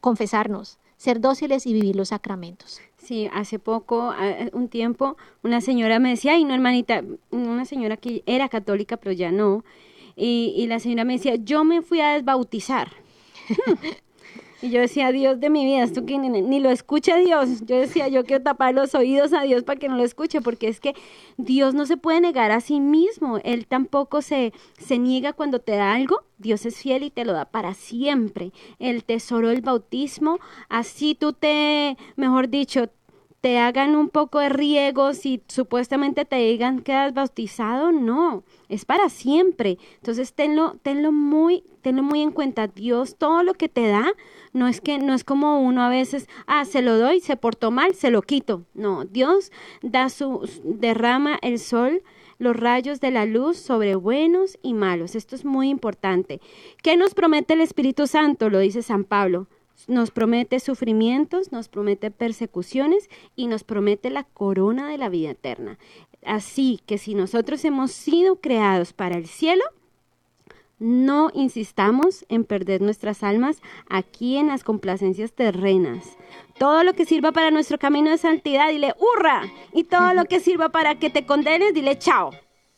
[0.00, 2.80] confesarnos, ser dóciles y vivir los sacramentos.
[2.96, 4.12] Sí, hace poco,
[4.52, 9.12] un tiempo, una señora me decía, ay, no, hermanita, una señora que era católica, pero
[9.12, 9.64] ya no,
[10.16, 12.90] y, y la señora me decía, yo me fui a desbautizar.
[14.62, 17.66] Y yo decía, Dios de mi vida, esto que ni, lo escucha Dios.
[17.66, 20.68] Yo decía, yo quiero tapar los oídos a Dios para que no lo escuche, porque
[20.68, 20.94] es que
[21.36, 23.38] Dios no se puede negar a sí mismo.
[23.44, 26.22] Él tampoco se, se niega cuando te da algo.
[26.38, 28.52] Dios es fiel y te lo da para siempre.
[28.78, 30.38] El tesoro del bautismo,
[30.68, 32.90] así tú te, mejor dicho,
[33.40, 38.84] te hagan un poco de riegos y supuestamente te digan que has bautizado, no, es
[38.84, 39.78] para siempre.
[39.96, 42.66] Entonces tenlo, tenlo muy, tenlo muy en cuenta.
[42.66, 44.12] Dios todo lo que te da,
[44.52, 47.70] no es que, no es como uno a veces, ah, se lo doy, se portó
[47.70, 48.64] mal, se lo quito.
[48.74, 52.02] No, Dios da su, derrama el sol
[52.38, 55.14] los rayos de la luz sobre buenos y malos.
[55.14, 56.40] Esto es muy importante.
[56.82, 58.50] ¿Qué nos promete el Espíritu Santo?
[58.50, 59.46] Lo dice San Pablo
[59.86, 65.78] nos promete sufrimientos, nos promete persecuciones y nos promete la corona de la vida eterna.
[66.24, 69.62] Así que si nosotros hemos sido creados para el cielo,
[70.78, 76.18] no insistamos en perder nuestras almas aquí en las complacencias terrenas.
[76.58, 79.42] Todo lo que sirva para nuestro camino de santidad, dile hurra.
[79.72, 82.30] Y todo lo que sirva para que te condenes, dile chao.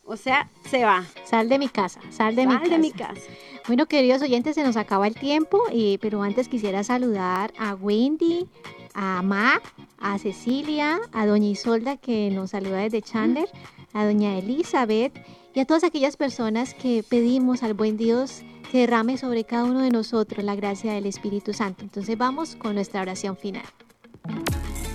[0.05, 1.05] O sea, se va.
[1.25, 2.69] Sal de mi casa, sal de, mi, casa.
[2.69, 3.21] de mi casa.
[3.69, 8.47] Bueno, queridos oyentes, se nos acaba el tiempo, eh, pero antes quisiera saludar a Wendy,
[8.95, 9.61] a Mac,
[9.99, 13.47] a Cecilia, a Doña Isolda que nos saluda desde Chandler,
[13.93, 15.13] a Doña Elizabeth
[15.53, 18.41] y a todas aquellas personas que pedimos al buen Dios
[18.71, 21.83] que derrame sobre cada uno de nosotros la gracia del Espíritu Santo.
[21.83, 23.65] Entonces vamos con nuestra oración final.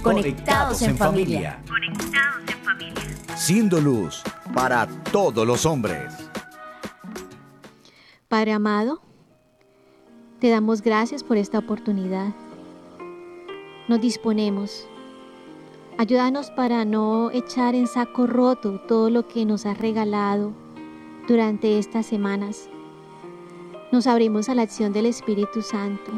[0.02, 1.62] Conectados en familia.
[1.68, 3.36] Conectados en familia.
[3.36, 4.20] Siendo luz
[4.52, 6.12] para todos los hombres.
[8.34, 9.00] Padre amado,
[10.40, 12.34] te damos gracias por esta oportunidad.
[13.86, 14.88] Nos disponemos.
[15.98, 20.52] Ayúdanos para no echar en saco roto todo lo que nos has regalado
[21.28, 22.68] durante estas semanas.
[23.92, 26.10] Nos abrimos a la acción del Espíritu Santo,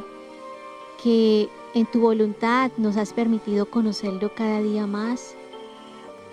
[1.03, 5.35] que en tu voluntad nos has permitido conocerlo cada día más,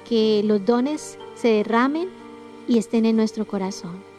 [0.07, 2.07] que los dones se derramen
[2.69, 4.12] y estén en nuestro corazón.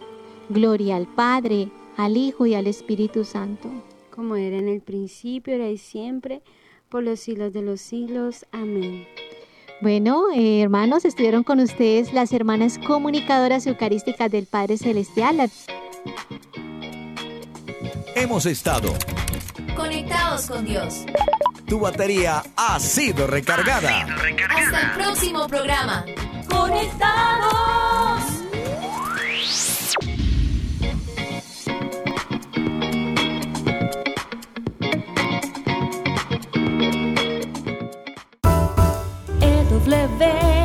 [0.49, 3.71] Gloria al Padre, al Hijo y al Espíritu Santo.
[4.11, 6.43] Como era en el principio, era y siempre,
[6.89, 8.47] por los siglos de los siglos.
[8.53, 9.07] Amén.
[9.81, 15.51] Bueno, eh, hermanos, estuvieron con ustedes las hermanas comunicadoras eucarísticas del Padre Celestial.
[18.15, 18.95] Hemos estado
[19.77, 21.05] conectados con Dios.
[21.67, 24.07] Tu batería ha sido recargada.
[24.49, 26.05] Hasta el próximo programa.
[26.49, 27.55] Conectados.
[40.19, 40.64] there.